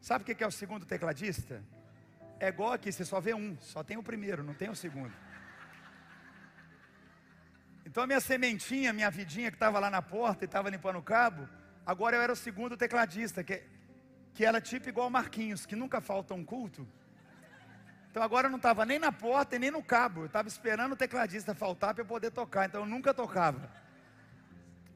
Sabe 0.00 0.22
o 0.22 0.26
que 0.26 0.42
é 0.42 0.46
o 0.48 0.50
segundo 0.50 0.84
tecladista? 0.84 1.62
É 2.40 2.48
igual 2.48 2.72
aqui, 2.72 2.90
você 2.90 3.04
só 3.04 3.20
vê 3.20 3.32
um, 3.32 3.56
só 3.60 3.84
tem 3.84 3.96
o 3.96 4.02
primeiro, 4.02 4.42
não 4.42 4.52
tem 4.52 4.68
o 4.68 4.74
segundo. 4.74 5.14
Então 7.86 8.02
a 8.02 8.06
minha 8.08 8.18
sementinha, 8.18 8.92
minha 8.92 9.12
vidinha 9.12 9.48
que 9.48 9.56
estava 9.58 9.78
lá 9.78 9.88
na 9.88 10.02
porta 10.02 10.42
e 10.44 10.46
estava 10.46 10.68
limpando 10.68 10.98
o 10.98 11.02
cabo, 11.02 11.48
agora 11.86 12.16
eu 12.16 12.20
era 12.20 12.32
o 12.32 12.36
segundo 12.36 12.76
tecladista, 12.76 13.44
que, 13.44 13.62
que 14.32 14.44
era 14.44 14.60
tipo 14.60 14.88
igual 14.88 15.08
Marquinhos, 15.08 15.64
que 15.64 15.76
nunca 15.76 16.00
falta 16.00 16.34
um 16.34 16.44
culto. 16.44 16.84
Então 18.14 18.22
agora 18.22 18.46
eu 18.46 18.50
não 18.50 18.58
estava 18.58 18.86
nem 18.86 18.96
na 18.96 19.10
porta 19.10 19.56
e 19.56 19.58
nem 19.58 19.72
no 19.72 19.82
cabo, 19.82 20.20
eu 20.20 20.26
estava 20.26 20.46
esperando 20.46 20.92
o 20.92 20.96
tecladista 20.96 21.52
faltar 21.52 21.92
para 21.92 22.04
eu 22.04 22.06
poder 22.06 22.30
tocar, 22.30 22.64
então 22.64 22.82
eu 22.82 22.86
nunca 22.86 23.12
tocava. 23.12 23.68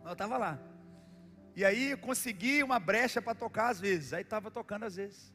Eu 0.04 0.12
estava 0.12 0.38
lá. 0.38 0.56
E 1.56 1.64
aí 1.64 1.96
consegui 1.96 2.62
uma 2.62 2.78
brecha 2.78 3.20
para 3.20 3.34
tocar 3.34 3.70
às 3.70 3.80
vezes, 3.80 4.12
aí 4.12 4.22
estava 4.22 4.52
tocando 4.52 4.84
às 4.84 4.94
vezes. 4.94 5.34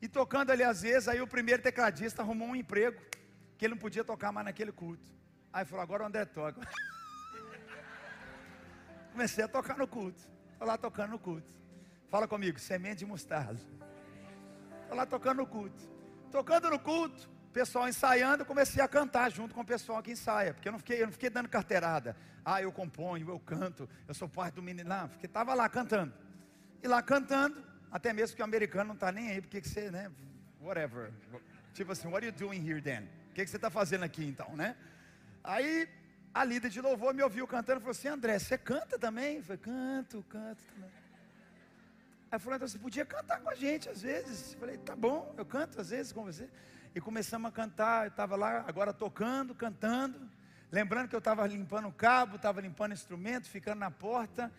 E 0.00 0.08
tocando 0.08 0.52
ali 0.52 0.62
às 0.62 0.80
vezes, 0.80 1.06
aí 1.06 1.20
o 1.20 1.26
primeiro 1.26 1.62
tecladista 1.62 2.22
arrumou 2.22 2.48
um 2.48 2.56
emprego, 2.56 2.98
que 3.58 3.66
ele 3.66 3.74
não 3.74 3.78
podia 3.78 4.02
tocar 4.02 4.32
mais 4.32 4.46
naquele 4.46 4.72
culto. 4.72 5.12
Aí 5.52 5.66
falou, 5.66 5.82
agora 5.82 6.02
o 6.02 6.06
André 6.06 6.24
toca. 6.24 6.66
Comecei 9.12 9.44
a 9.44 9.48
tocar 9.48 9.76
no 9.76 9.86
culto. 9.86 10.26
Estou 10.50 10.66
lá 10.66 10.78
tocando 10.78 11.10
no 11.10 11.18
culto. 11.18 11.54
Fala 12.08 12.26
comigo, 12.26 12.58
semente 12.58 13.00
de 13.00 13.04
mostarda. 13.04 13.60
Estou 14.80 14.96
lá 14.96 15.04
tocando 15.04 15.36
no 15.42 15.46
culto. 15.46 15.95
Tocando 16.30 16.70
no 16.70 16.78
culto, 16.78 17.28
pessoal 17.52 17.88
ensaiando, 17.88 18.44
comecei 18.44 18.82
a 18.82 18.88
cantar 18.88 19.30
junto 19.30 19.54
com 19.54 19.62
o 19.62 19.64
pessoal 19.64 20.02
que 20.02 20.10
ensaia. 20.10 20.52
Porque 20.52 20.68
eu 20.68 20.72
não 20.72 20.78
fiquei, 20.78 21.00
eu 21.00 21.06
não 21.06 21.12
fiquei 21.12 21.30
dando 21.30 21.48
carteirada. 21.48 22.16
Ah, 22.44 22.60
eu 22.60 22.70
componho, 22.70 23.28
eu 23.28 23.40
canto, 23.40 23.88
eu 24.06 24.14
sou 24.14 24.28
parte 24.28 24.54
do 24.54 24.62
menino. 24.62 24.88
Não, 24.88 25.08
porque 25.08 25.26
estava 25.26 25.54
lá 25.54 25.68
cantando. 25.68 26.12
E 26.82 26.88
lá 26.88 27.02
cantando, 27.02 27.64
até 27.90 28.12
mesmo 28.12 28.36
que 28.36 28.42
o 28.42 28.44
americano 28.44 28.88
não 28.88 28.94
está 28.94 29.10
nem 29.10 29.30
aí, 29.30 29.40
porque 29.40 29.60
que 29.60 29.68
você, 29.68 29.90
né? 29.90 30.10
Whatever. 30.60 31.12
Tipo 31.72 31.92
assim, 31.92 32.08
what 32.08 32.18
are 32.18 32.26
you 32.26 32.32
doing 32.32 32.66
here 32.66 32.80
then? 32.80 33.08
O 33.30 33.34
que, 33.34 33.44
que 33.44 33.50
você 33.50 33.56
está 33.56 33.70
fazendo 33.70 34.04
aqui 34.04 34.24
então, 34.24 34.54
né? 34.54 34.76
Aí 35.42 35.88
a 36.34 36.44
líder 36.44 36.68
de 36.68 36.80
louvor 36.80 37.14
me 37.14 37.22
ouviu 37.22 37.46
cantando 37.46 37.78
e 37.78 37.80
falou 37.80 37.92
assim: 37.92 38.08
André, 38.08 38.38
você 38.38 38.58
canta 38.58 38.98
também? 38.98 39.36
Eu 39.36 39.42
falei: 39.42 39.58
canto, 39.58 40.22
canto 40.28 40.62
também. 40.64 40.90
Aí 42.36 42.40
falou: 42.40 42.56
então 42.56 42.68
você 42.68 42.78
podia 42.78 43.04
cantar 43.06 43.40
com 43.40 43.48
a 43.48 43.54
gente 43.54 43.88
às 43.88 44.02
vezes. 44.02 44.52
Eu 44.52 44.60
falei: 44.60 44.76
tá 44.76 44.94
bom, 44.94 45.34
eu 45.38 45.44
canto 45.44 45.80
às 45.80 45.88
vezes 45.88 46.12
com 46.12 46.22
você. 46.22 46.46
E 46.94 47.00
começamos 47.00 47.48
a 47.48 47.52
cantar, 47.52 48.04
eu 48.04 48.08
estava 48.08 48.36
lá 48.36 48.62
agora 48.68 48.92
tocando, 48.92 49.54
cantando. 49.54 50.20
Lembrando 50.70 51.08
que 51.08 51.14
eu 51.14 51.18
estava 51.18 51.46
limpando 51.46 51.88
o 51.88 51.92
cabo, 51.92 52.36
estava 52.36 52.60
limpando 52.60 52.90
o 52.90 52.94
instrumento, 52.94 53.48
ficando 53.48 53.78
na 53.78 53.90
porta, 53.90 54.52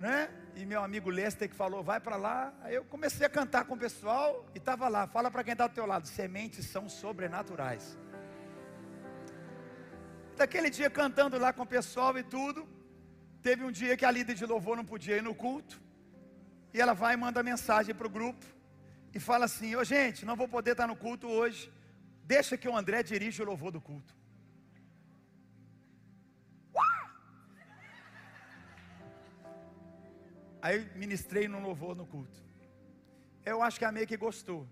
né? 0.00 0.28
E 0.56 0.66
meu 0.66 0.82
amigo 0.82 1.08
Lester 1.08 1.48
que 1.48 1.54
falou, 1.54 1.84
vai 1.84 2.00
para 2.00 2.16
lá. 2.16 2.52
Aí 2.62 2.74
eu 2.74 2.84
comecei 2.84 3.24
a 3.24 3.30
cantar 3.30 3.64
com 3.64 3.74
o 3.74 3.78
pessoal 3.78 4.44
e 4.52 4.58
estava 4.58 4.88
lá. 4.88 5.06
Fala 5.06 5.30
para 5.30 5.44
quem 5.44 5.52
está 5.52 5.68
do 5.68 5.74
teu 5.74 5.86
lado, 5.86 6.08
sementes 6.08 6.66
são 6.66 6.88
sobrenaturais. 6.88 7.96
Daquele 10.36 10.68
dia 10.68 10.90
cantando 10.90 11.38
lá 11.38 11.52
com 11.52 11.62
o 11.62 11.66
pessoal 11.66 12.18
e 12.18 12.24
tudo, 12.24 12.68
teve 13.40 13.62
um 13.62 13.70
dia 13.70 13.96
que 13.96 14.04
a 14.04 14.10
líder 14.10 14.34
de 14.34 14.44
louvor 14.44 14.76
não 14.76 14.84
podia 14.84 15.16
ir 15.16 15.22
no 15.22 15.34
culto, 15.34 15.80
e 16.72 16.80
ela 16.80 16.94
vai 16.94 17.14
e 17.14 17.16
manda 17.16 17.42
mensagem 17.42 17.94
para 17.94 18.06
o 18.06 18.10
grupo, 18.10 18.44
e 19.14 19.18
fala 19.18 19.44
assim: 19.44 19.74
Ô 19.74 19.84
gente, 19.84 20.24
não 20.24 20.36
vou 20.36 20.48
poder 20.48 20.72
estar 20.72 20.86
no 20.86 20.96
culto 20.96 21.26
hoje, 21.26 21.72
deixa 22.24 22.56
que 22.56 22.68
o 22.68 22.76
André 22.76 23.02
dirija 23.02 23.42
o 23.42 23.46
louvor 23.46 23.72
do 23.72 23.80
culto. 23.80 24.14
Aí 30.62 30.90
ministrei 30.94 31.48
no 31.48 31.60
louvor 31.60 31.96
no 31.96 32.06
culto. 32.06 32.38
Eu 33.44 33.62
acho 33.62 33.78
que 33.78 33.84
a 33.84 33.92
meia 33.92 34.06
que 34.06 34.16
gostou. 34.16 34.68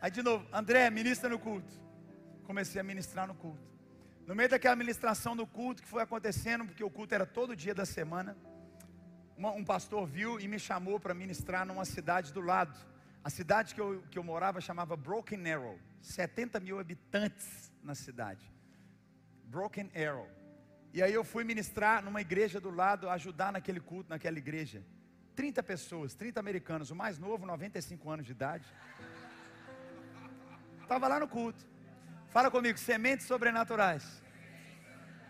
Aí 0.00 0.10
de 0.10 0.22
novo, 0.22 0.46
André, 0.52 0.90
ministra 0.90 1.28
no 1.28 1.38
culto. 1.38 1.72
Comecei 2.44 2.80
a 2.80 2.84
ministrar 2.84 3.26
no 3.26 3.34
culto. 3.34 3.68
No 4.26 4.34
meio 4.34 4.48
daquela 4.48 4.74
administração 4.74 5.36
do 5.36 5.46
culto 5.46 5.82
que 5.82 5.88
foi 5.88 6.02
acontecendo, 6.02 6.64
porque 6.64 6.82
o 6.82 6.90
culto 6.90 7.14
era 7.14 7.24
todo 7.24 7.56
dia 7.56 7.74
da 7.74 7.86
semana, 7.86 8.36
um 9.38 9.64
pastor 9.64 10.06
viu 10.06 10.40
e 10.40 10.48
me 10.48 10.58
chamou 10.58 10.98
para 10.98 11.14
ministrar 11.14 11.64
numa 11.64 11.84
cidade 11.84 12.32
do 12.32 12.40
lado. 12.40 12.76
A 13.22 13.30
cidade 13.30 13.74
que 13.74 13.80
eu, 13.80 14.02
que 14.10 14.18
eu 14.18 14.24
morava 14.24 14.60
chamava 14.60 14.96
Broken 14.96 15.52
Arrow, 15.52 15.78
70 16.00 16.58
mil 16.60 16.78
habitantes 16.78 17.72
na 17.82 17.94
cidade. 17.94 18.44
Broken 19.44 19.90
Arrow. 19.94 20.28
E 20.92 21.02
aí 21.02 21.12
eu 21.12 21.22
fui 21.22 21.44
ministrar 21.44 22.02
numa 22.02 22.20
igreja 22.20 22.60
do 22.60 22.70
lado, 22.70 23.08
ajudar 23.10 23.52
naquele 23.52 23.80
culto, 23.80 24.10
naquela 24.10 24.38
igreja. 24.38 24.82
30 25.36 25.62
pessoas, 25.62 26.14
30 26.14 26.40
americanos, 26.40 26.90
o 26.90 26.96
mais 26.96 27.18
novo, 27.18 27.46
95 27.46 28.10
anos 28.10 28.26
de 28.26 28.32
idade. 28.32 28.66
Estava 30.82 31.06
lá 31.06 31.20
no 31.20 31.28
culto. 31.28 31.64
Fala 32.30 32.50
comigo, 32.50 32.78
sementes 32.78 33.26
sobrenaturais. 33.26 34.22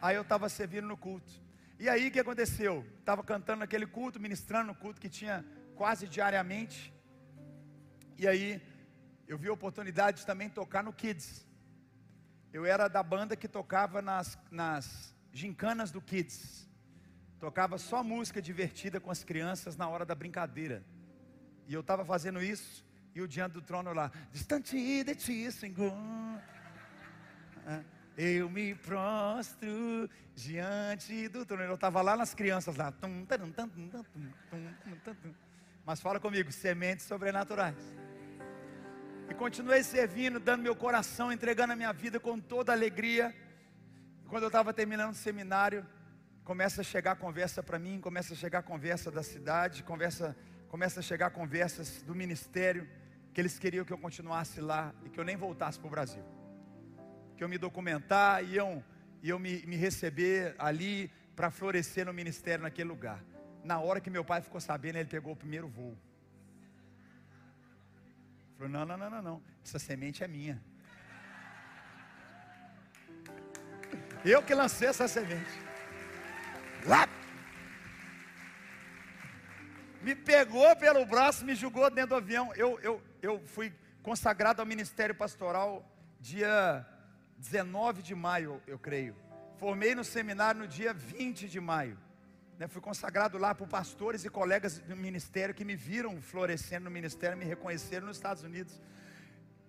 Aí 0.00 0.16
eu 0.16 0.22
estava 0.22 0.48
servindo 0.48 0.86
no 0.86 0.96
culto. 0.96 1.47
E 1.78 1.88
aí 1.88 2.08
o 2.08 2.10
que 2.10 2.18
aconteceu? 2.18 2.84
Estava 2.98 3.22
cantando 3.22 3.60
naquele 3.60 3.86
culto, 3.86 4.18
ministrando 4.18 4.68
no 4.68 4.74
culto 4.74 5.00
que 5.00 5.08
tinha 5.08 5.44
quase 5.76 6.08
diariamente. 6.08 6.92
E 8.16 8.26
aí 8.26 8.60
eu 9.28 9.38
vi 9.38 9.48
a 9.48 9.52
oportunidade 9.52 10.18
de 10.18 10.26
também 10.26 10.48
tocar 10.48 10.82
no 10.82 10.92
Kids. 10.92 11.46
Eu 12.52 12.66
era 12.66 12.88
da 12.88 13.02
banda 13.02 13.36
que 13.36 13.46
tocava 13.46 14.02
nas, 14.02 14.36
nas 14.50 15.14
gincanas 15.32 15.92
do 15.92 16.00
Kids. 16.00 16.68
Tocava 17.38 17.78
só 17.78 18.02
música 18.02 18.42
divertida 18.42 18.98
com 18.98 19.10
as 19.12 19.22
crianças 19.22 19.76
na 19.76 19.88
hora 19.88 20.04
da 20.04 20.16
brincadeira. 20.16 20.84
E 21.68 21.74
eu 21.74 21.80
estava 21.80 22.04
fazendo 22.04 22.42
isso, 22.42 22.84
e 23.14 23.20
o 23.20 23.28
diante 23.28 23.52
do 23.52 23.62
trono 23.62 23.92
lá, 23.92 24.10
distante 24.32 25.04
de 25.04 25.14
ti, 25.14 25.52
Senhor. 25.52 25.92
Eu 28.20 28.50
me 28.50 28.74
prostro 28.74 30.10
diante 30.34 31.28
do 31.28 31.46
trono. 31.46 31.62
Eu 31.62 31.76
estava 31.76 32.02
lá 32.02 32.16
nas 32.16 32.34
crianças 32.34 32.74
lá. 32.74 32.92
Mas 35.86 36.00
fala 36.00 36.18
comigo, 36.18 36.50
sementes 36.50 37.06
sobrenaturais. 37.06 37.76
E 39.30 39.34
continuei 39.34 39.84
servindo, 39.84 40.40
dando 40.40 40.64
meu 40.64 40.74
coração, 40.74 41.30
entregando 41.30 41.74
a 41.74 41.76
minha 41.76 41.92
vida 41.92 42.18
com 42.18 42.40
toda 42.40 42.72
alegria. 42.72 43.32
Quando 44.26 44.42
eu 44.42 44.48
estava 44.48 44.74
terminando 44.74 45.12
o 45.12 45.14
seminário, 45.14 45.86
começa 46.42 46.80
a 46.80 46.84
chegar 46.84 47.14
conversa 47.14 47.62
para 47.62 47.78
mim, 47.78 48.00
começa 48.00 48.34
a 48.34 48.36
chegar 48.36 48.62
conversa 48.64 49.12
da 49.12 49.22
cidade, 49.22 49.84
conversa, 49.84 50.36
começa 50.66 50.98
a 50.98 51.02
chegar 51.04 51.30
conversas 51.30 52.02
do 52.02 52.16
ministério, 52.16 52.84
que 53.32 53.40
eles 53.40 53.60
queriam 53.60 53.84
que 53.84 53.92
eu 53.92 53.98
continuasse 53.98 54.60
lá 54.60 54.92
e 55.04 55.08
que 55.08 55.20
eu 55.20 55.24
nem 55.24 55.36
voltasse 55.36 55.78
para 55.78 55.86
o 55.86 55.90
Brasil. 55.90 56.37
Que 57.38 57.44
eu 57.44 57.48
me 57.48 57.56
documentar, 57.56 58.44
iam, 58.44 58.84
iam 59.22 59.38
me, 59.38 59.64
me 59.64 59.76
receber 59.76 60.56
ali 60.58 61.08
para 61.36 61.52
florescer 61.52 62.04
no 62.04 62.12
ministério 62.12 62.64
naquele 62.64 62.88
lugar. 62.88 63.24
Na 63.62 63.78
hora 63.78 64.00
que 64.00 64.10
meu 64.10 64.24
pai 64.24 64.42
ficou 64.42 64.60
sabendo, 64.60 64.96
ele 64.96 65.08
pegou 65.08 65.32
o 65.32 65.36
primeiro 65.36 65.68
voo. 65.68 65.96
Falou: 68.56 68.68
não, 68.68 68.84
não, 68.84 68.96
não, 68.96 69.08
não, 69.08 69.22
não. 69.22 69.42
Essa 69.64 69.78
semente 69.78 70.24
é 70.24 70.26
minha. 70.26 70.60
Eu 74.24 74.42
que 74.42 74.52
lancei 74.52 74.88
essa 74.88 75.06
semente. 75.06 75.54
Lá. 76.84 77.08
Me 80.02 80.16
pegou 80.16 80.74
pelo 80.74 81.06
braço, 81.06 81.44
me 81.44 81.54
jogou 81.54 81.88
dentro 81.88 82.10
do 82.10 82.16
avião. 82.16 82.52
Eu, 82.56 82.80
eu, 82.80 83.00
eu 83.22 83.40
fui 83.46 83.72
consagrado 84.02 84.60
ao 84.60 84.66
ministério 84.66 85.14
pastoral 85.14 85.88
dia 86.20 86.84
19 87.38 88.02
de 88.02 88.14
maio, 88.14 88.60
eu 88.66 88.78
creio. 88.78 89.14
Formei 89.56 89.94
no 89.94 90.04
seminário 90.04 90.60
no 90.60 90.68
dia 90.68 90.92
20 90.92 91.48
de 91.48 91.60
maio. 91.60 91.96
Né, 92.58 92.66
fui 92.66 92.80
consagrado 92.80 93.38
lá 93.38 93.54
por 93.54 93.68
pastores 93.68 94.24
e 94.24 94.28
colegas 94.28 94.80
do 94.80 94.96
ministério 94.96 95.54
que 95.54 95.64
me 95.64 95.76
viram 95.76 96.20
florescendo 96.20 96.84
no 96.86 96.90
ministério, 96.90 97.38
me 97.38 97.44
reconheceram 97.44 98.08
nos 98.08 98.16
Estados 98.16 98.42
Unidos. 98.42 98.80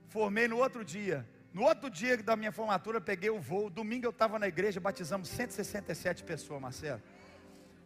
Formei 0.08 0.48
no 0.48 0.58
outro 0.58 0.84
dia. 0.84 1.28
No 1.54 1.64
outro 1.64 1.90
dia 1.90 2.18
da 2.18 2.36
minha 2.36 2.52
formatura, 2.52 3.00
peguei 3.00 3.30
o 3.30 3.40
voo. 3.40 3.70
Domingo 3.70 4.06
eu 4.06 4.12
estava 4.12 4.40
na 4.40 4.48
igreja, 4.48 4.80
batizamos 4.80 5.30
167 5.30 6.24
pessoas, 6.24 6.62
Marcelo. 6.62 7.02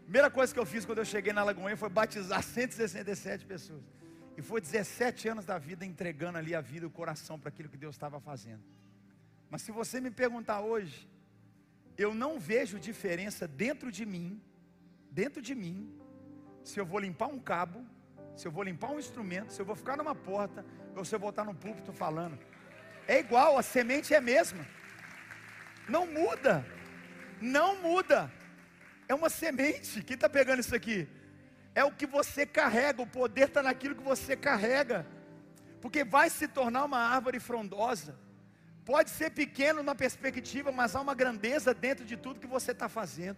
Primeira 0.03 0.29
coisa 0.29 0.53
que 0.53 0.59
eu 0.59 0.65
fiz 0.65 0.85
quando 0.85 0.97
eu 0.99 1.05
cheguei 1.05 1.31
na 1.33 1.43
Lagoinha 1.43 1.77
foi 1.77 1.89
batizar 1.89 2.41
167 2.41 3.45
pessoas. 3.45 3.81
E 4.37 4.41
foi 4.41 4.59
17 4.59 5.29
anos 5.29 5.45
da 5.45 5.57
vida 5.57 5.85
entregando 5.85 6.37
ali 6.37 6.55
a 6.55 6.61
vida 6.61 6.85
e 6.85 6.87
o 6.87 6.91
coração 6.91 7.39
para 7.39 7.49
aquilo 7.49 7.69
que 7.69 7.77
Deus 7.77 7.95
estava 7.95 8.19
fazendo. 8.19 8.61
Mas 9.53 9.61
se 9.61 9.71
você 9.71 10.01
me 10.01 10.11
perguntar 10.11 10.61
hoje, 10.61 11.07
eu 12.05 12.11
não 12.23 12.31
vejo 12.39 12.85
diferença 12.89 13.47
dentro 13.47 13.91
de 13.91 14.05
mim 14.13 14.29
dentro 15.13 15.41
de 15.47 15.53
mim, 15.53 15.77
se 16.63 16.79
eu 16.79 16.85
vou 16.85 16.99
limpar 16.99 17.27
um 17.27 17.39
cabo, 17.39 17.85
se 18.35 18.47
eu 18.47 18.51
vou 18.51 18.63
limpar 18.63 18.89
um 18.89 18.99
instrumento, 18.99 19.53
se 19.53 19.61
eu 19.61 19.65
vou 19.65 19.75
ficar 19.75 19.95
numa 19.95 20.15
porta, 20.15 20.65
ou 20.95 21.05
se 21.05 21.13
eu 21.13 21.19
vou 21.19 21.29
estar 21.29 21.43
no 21.43 21.53
púlpito 21.53 21.93
falando. 21.93 22.37
É 23.07 23.19
igual, 23.19 23.55
a 23.55 23.61
semente 23.61 24.11
é 24.11 24.17
a 24.17 24.21
mesma. 24.21 24.65
Não 25.87 26.07
muda. 26.07 26.65
Não 27.39 27.79
muda. 27.79 28.31
É 29.07 29.13
uma 29.13 29.29
semente. 29.29 30.01
Quem 30.01 30.15
está 30.15 30.27
pegando 30.27 30.61
isso 30.61 30.73
aqui? 30.73 31.07
É 31.75 31.83
o 31.83 31.91
que 31.91 32.07
você 32.07 32.43
carrega. 32.43 33.03
O 33.03 33.07
poder 33.07 33.49
está 33.49 33.61
naquilo 33.61 33.95
que 33.95 34.03
você 34.03 34.35
carrega. 34.35 35.05
Porque 35.79 36.03
vai 36.03 36.29
se 36.29 36.47
tornar 36.47 36.85
uma 36.85 36.97
árvore 36.97 37.39
frondosa. 37.39 38.17
Pode 38.85 39.09
ser 39.09 39.29
pequeno 39.31 39.81
na 39.81 39.95
perspectiva, 39.95 40.71
mas 40.71 40.95
há 40.95 41.01
uma 41.01 41.15
grandeza 41.15 41.73
dentro 41.73 42.03
de 42.03 42.17
tudo 42.17 42.39
que 42.39 42.47
você 42.47 42.71
está 42.71 42.89
fazendo. 42.89 43.37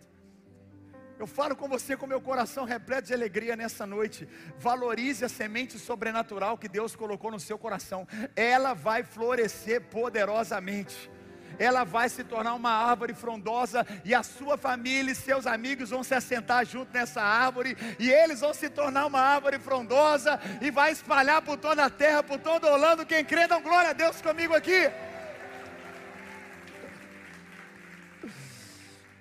Eu 1.19 1.27
falo 1.27 1.55
com 1.55 1.67
você 1.67 1.95
com 1.95 2.07
meu 2.07 2.19
coração 2.19 2.65
repleto 2.65 3.07
de 3.07 3.13
alegria 3.13 3.55
nessa 3.55 3.85
noite. 3.85 4.27
Valorize 4.57 5.23
a 5.23 5.29
semente 5.29 5.79
sobrenatural 5.79 6.57
que 6.57 6.67
Deus 6.67 6.95
colocou 6.95 7.31
no 7.31 7.39
seu 7.39 7.57
coração. 7.57 8.07
Ela 8.35 8.73
vai 8.73 9.03
florescer 9.03 9.81
poderosamente. 9.81 11.09
Ela 11.57 11.85
vai 11.85 12.09
se 12.09 12.23
tornar 12.23 12.53
uma 12.55 12.71
árvore 12.71 13.13
frondosa 13.13 13.87
e 14.03 14.13
a 14.13 14.23
sua 14.23 14.57
família 14.57 15.11
e 15.11 15.15
seus 15.15 15.47
amigos 15.47 15.91
vão 15.91 16.03
se 16.03 16.13
assentar 16.13 16.65
junto 16.65 16.91
nessa 16.91 17.21
árvore 17.21 17.77
e 17.97 18.11
eles 18.11 18.41
vão 18.41 18.53
se 18.53 18.69
tornar 18.69 19.05
uma 19.05 19.21
árvore 19.21 19.57
frondosa 19.57 20.37
e 20.59 20.69
vai 20.69 20.91
espalhar 20.91 21.41
por 21.43 21.57
toda 21.57 21.85
a 21.85 21.89
terra, 21.89 22.21
por 22.23 22.39
todo 22.39 22.67
Orlando. 22.67 23.05
Quem 23.05 23.23
crê, 23.23 23.47
dá 23.47 23.59
glória 23.59 23.91
a 23.91 23.93
Deus 23.93 24.21
comigo 24.21 24.53
aqui. 24.53 24.91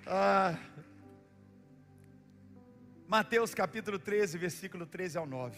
Ah. 0.07 0.55
Mateus 3.07 3.55
capítulo 3.55 3.97
13, 3.97 4.37
versículo 4.37 4.85
13 4.85 5.17
ao 5.17 5.25
9. 5.25 5.57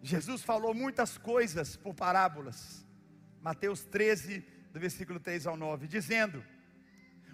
Jesus 0.00 0.42
falou 0.42 0.72
muitas 0.72 1.18
coisas 1.18 1.76
por 1.76 1.92
parábolas. 1.92 2.86
Mateus 3.40 3.82
13, 3.84 4.44
do 4.72 4.78
versículo 4.78 5.18
3 5.18 5.46
ao 5.48 5.56
9, 5.56 5.88
dizendo: 5.88 6.44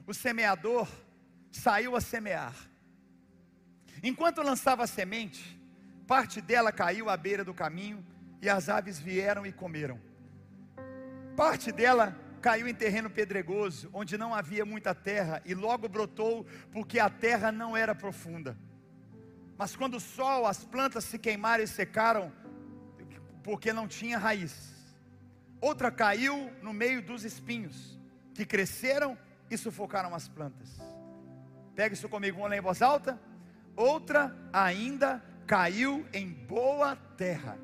O 0.06 0.14
semeador 0.14 0.88
saiu 1.50 1.94
a 1.94 2.00
semear. 2.00 2.54
Enquanto 4.02 4.40
lançava 4.40 4.84
a 4.84 4.86
semente, 4.86 5.60
parte 6.06 6.40
dela 6.40 6.72
caiu 6.72 7.10
à 7.10 7.16
beira 7.18 7.44
do 7.44 7.52
caminho, 7.52 8.04
e 8.40 8.48
as 8.48 8.70
aves 8.70 8.98
vieram 8.98 9.44
e 9.44 9.52
comeram. 9.52 10.00
Parte 11.36 11.70
dela 11.70 12.16
caiu 12.38 12.68
em 12.68 12.74
terreno 12.74 13.10
pedregoso, 13.10 13.90
onde 13.92 14.16
não 14.16 14.34
havia 14.34 14.64
muita 14.64 14.94
terra, 14.94 15.42
e 15.44 15.54
logo 15.54 15.88
brotou, 15.88 16.46
porque 16.72 16.98
a 16.98 17.10
terra 17.10 17.52
não 17.52 17.76
era 17.76 17.94
profunda. 17.94 18.56
Mas 19.56 19.74
quando 19.74 19.94
o 19.94 20.00
sol, 20.00 20.46
as 20.46 20.64
plantas 20.64 21.04
se 21.04 21.18
queimaram 21.18 21.64
e 21.64 21.66
secaram, 21.66 22.32
porque 23.42 23.72
não 23.72 23.88
tinha 23.88 24.18
raiz. 24.18 24.72
Outra 25.60 25.90
caiu 25.90 26.52
no 26.62 26.72
meio 26.72 27.02
dos 27.02 27.24
espinhos, 27.24 27.98
que 28.34 28.44
cresceram 28.44 29.18
e 29.50 29.56
sufocaram 29.56 30.14
as 30.14 30.28
plantas. 30.28 30.78
Pega 31.74 31.94
isso 31.94 32.08
comigo, 32.08 32.36
vamos 32.36 32.50
ler 32.50 32.58
em 32.58 32.62
voz 32.62 32.82
alta. 32.82 33.20
Outra 33.74 34.36
ainda 34.52 35.22
caiu 35.46 36.06
em 36.12 36.28
boa 36.28 36.94
terra, 37.16 37.58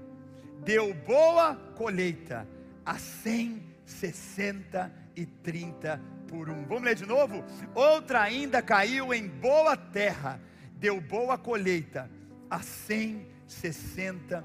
deu 0.65 0.95
boa 0.95 1.55
colheita, 1.77 2.49
a 2.85 2.99
cem, 2.99 3.74
sessenta 3.85 4.93
e 5.17 5.27
trinta 5.27 6.01
por 6.29 6.49
um. 6.49 6.65
Vamos 6.67 6.85
ler 6.85 6.95
de 6.95 7.07
novo? 7.07 7.45
Outra 7.75 8.23
ainda 8.23 8.63
caiu 8.63 9.13
em 9.15 9.29
boa 9.29 9.77
terra, 9.77 10.41
deu 10.77 11.01
boa 11.01 11.39
colheita 11.39 12.11
a 12.51 12.61
100, 12.61 13.27
60 13.47 14.45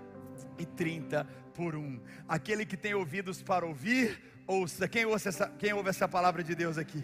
e 0.57 0.65
30 0.65 1.25
por 1.53 1.75
um. 1.75 1.99
Aquele 2.27 2.65
que 2.65 2.77
tem 2.77 2.93
ouvidos 2.93 3.41
para 3.41 3.65
ouvir, 3.65 4.21
ouça. 4.45 4.87
Quem 4.87 5.05
ouve 5.05 5.27
essa, 5.27 5.49
quem 5.57 5.73
ouve 5.73 5.89
essa 5.89 6.07
palavra 6.07 6.43
de 6.43 6.55
Deus 6.55 6.77
aqui? 6.77 7.03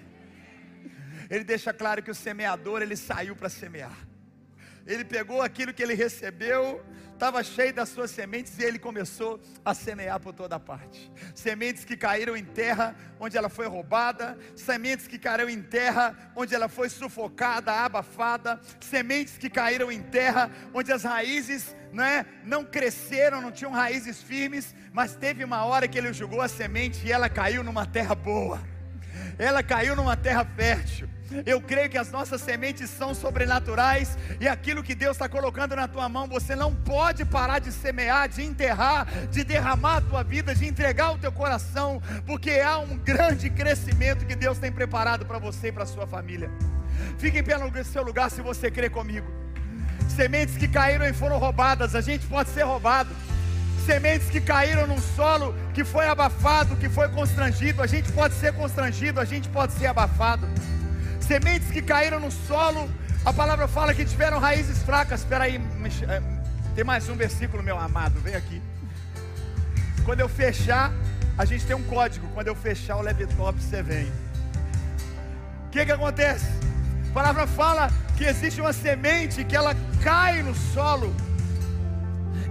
Ele 1.29 1.43
deixa 1.43 1.73
claro 1.73 2.03
que 2.03 2.11
o 2.11 2.15
semeador 2.15 2.81
ele 2.81 2.95
saiu 2.95 3.35
para 3.35 3.49
semear. 3.49 3.97
Ele 4.85 5.03
pegou 5.03 5.41
aquilo 5.41 5.73
que 5.73 5.81
ele 5.81 5.95
recebeu, 5.95 6.83
estava 7.11 7.43
cheio 7.43 7.73
das 7.73 7.89
suas 7.89 8.11
sementes 8.11 8.59
e 8.59 8.63
ele 8.63 8.77
começou 8.77 9.41
a 9.63 9.73
semear 9.73 10.19
por 10.19 10.33
toda 10.33 10.59
parte. 10.59 11.11
Sementes 11.33 11.83
que 11.83 11.97
caíram 11.97 12.37
em 12.37 12.43
terra 12.43 12.95
onde 13.19 13.35
ela 13.35 13.49
foi 13.49 13.67
roubada, 13.67 14.37
sementes 14.55 15.07
que 15.07 15.17
caíram 15.17 15.49
em 15.49 15.61
terra 15.61 16.15
onde 16.35 16.53
ela 16.53 16.69
foi 16.69 16.89
sufocada, 16.89 17.71
abafada, 17.71 18.59
sementes 18.79 19.37
que 19.37 19.49
caíram 19.49 19.91
em 19.91 20.01
terra 20.01 20.51
onde 20.73 20.91
as 20.91 21.03
raízes 21.03 21.75
né, 21.91 22.25
não 22.43 22.63
cresceram, 22.63 23.41
não 23.41 23.51
tinham 23.51 23.71
raízes 23.71 24.21
firmes, 24.21 24.75
mas 24.91 25.15
teve 25.15 25.43
uma 25.43 25.65
hora 25.65 25.87
que 25.87 25.97
ele 25.97 26.13
jogou 26.13 26.41
a 26.41 26.47
semente 26.47 27.07
e 27.07 27.11
ela 27.11 27.29
caiu 27.29 27.63
numa 27.63 27.85
terra 27.85 28.13
boa. 28.13 28.61
Ela 29.39 29.63
caiu 29.63 29.95
numa 29.95 30.15
terra 30.15 30.45
fértil. 30.45 31.14
Eu 31.45 31.59
creio 31.59 31.89
que 31.89 31.97
as 31.97 32.11
nossas 32.11 32.41
sementes 32.41 32.89
são 32.89 33.13
sobrenaturais 33.13 34.17
e 34.39 34.47
aquilo 34.47 34.83
que 34.83 34.93
Deus 34.93 35.15
está 35.15 35.27
colocando 35.27 35.75
na 35.75 35.87
tua 35.87 36.07
mão, 36.07 36.27
você 36.27 36.55
não 36.55 36.73
pode 36.73 37.25
parar 37.25 37.59
de 37.59 37.71
semear, 37.71 38.29
de 38.29 38.43
enterrar, 38.43 39.07
de 39.31 39.43
derramar 39.43 39.97
a 39.97 40.01
tua 40.01 40.23
vida, 40.23 40.53
de 40.53 40.67
entregar 40.67 41.13
o 41.13 41.17
teu 41.17 41.31
coração, 41.31 42.01
porque 42.25 42.51
há 42.59 42.77
um 42.77 42.97
grande 42.97 43.49
crescimento 43.49 44.25
que 44.25 44.35
Deus 44.35 44.59
tem 44.59 44.71
preparado 44.71 45.25
para 45.25 45.39
você 45.39 45.69
e 45.69 45.71
para 45.71 45.83
a 45.83 45.87
sua 45.87 46.05
família. 46.05 46.49
Fique 47.17 47.39
em 47.39 47.43
pé 47.43 47.57
no 47.57 47.83
seu 47.83 48.03
lugar 48.03 48.29
se 48.29 48.41
você 48.41 48.69
crê 48.69 48.89
comigo. 48.89 49.27
Sementes 50.15 50.55
que 50.55 50.67
caíram 50.67 51.05
e 51.05 51.13
foram 51.13 51.37
roubadas, 51.39 51.95
a 51.95 52.01
gente 52.01 52.25
pode 52.27 52.49
ser 52.49 52.63
roubado 52.63 53.09
sementes 53.85 54.29
que 54.29 54.41
caíram 54.41 54.87
num 54.87 54.97
solo 54.97 55.55
que 55.71 55.83
foi 55.83 56.07
abafado, 56.07 56.75
que 56.75 56.89
foi 56.89 57.07
constrangido. 57.09 57.83
A 57.83 57.87
gente 57.87 58.11
pode 58.11 58.33
ser 58.33 58.51
constrangido, 58.53 59.19
a 59.19 59.25
gente 59.25 59.47
pode 59.49 59.73
ser 59.73 59.85
abafado 59.85 60.47
sementes 61.25 61.69
que 61.69 61.81
caíram 61.81 62.19
no 62.19 62.31
solo, 62.31 62.89
a 63.25 63.33
palavra 63.33 63.67
fala 63.67 63.93
que 63.93 64.05
tiveram 64.05 64.39
raízes 64.39 64.83
fracas. 64.83 65.21
Espera 65.21 65.45
aí, 65.45 65.59
é, 66.07 66.21
tem 66.75 66.83
mais 66.83 67.09
um 67.09 67.15
versículo, 67.15 67.63
meu 67.63 67.77
amado, 67.77 68.19
vem 68.19 68.35
aqui. 68.35 68.61
Quando 70.03 70.19
eu 70.19 70.29
fechar, 70.29 70.91
a 71.37 71.43
gente 71.45 71.65
tem 71.65 71.75
um 71.75 71.83
código. 71.83 72.27
Quando 72.33 72.47
eu 72.47 72.55
fechar 72.55 72.97
o 72.97 73.01
laptop, 73.01 73.59
você 73.59 73.81
vem. 73.81 74.11
que 75.71 75.85
que 75.85 75.91
acontece? 75.91 76.45
A 77.09 77.13
palavra 77.13 77.47
fala 77.47 77.89
que 78.15 78.23
existe 78.23 78.61
uma 78.61 78.71
semente 78.71 79.43
que 79.43 79.55
ela 79.55 79.75
cai 80.03 80.43
no 80.43 80.53
solo 80.53 81.13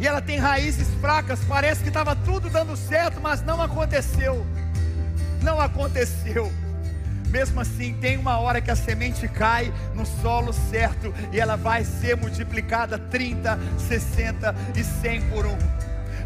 e 0.01 0.07
ela 0.07 0.21
tem 0.21 0.39
raízes 0.39 0.89
fracas. 1.01 1.39
Parece 1.47 1.83
que 1.83 1.89
estava 1.89 2.17
tudo 2.17 2.51
dando 2.51 2.77
certo, 2.77 3.21
mas 3.21 3.43
não 3.43 3.63
aconteceu. 3.63 4.45
Não 5.43 5.61
aconteceu. 5.61 6.53
Mesmo 7.35 7.61
assim, 7.61 7.93
tem 7.95 8.17
uma 8.17 8.39
hora 8.39 8.61
que 8.61 8.71
a 8.71 8.77
semente 8.77 9.27
cai 9.27 9.75
no 9.93 10.07
solo 10.07 10.53
certo 10.53 11.13
e 11.33 11.41
ela 11.41 11.57
vai 11.57 11.83
ser 11.83 12.17
multiplicada 12.17 12.97
30, 12.97 13.59
60 13.77 14.55
e 14.77 14.85
100 14.85 15.23
por 15.31 15.45
um. 15.45 15.59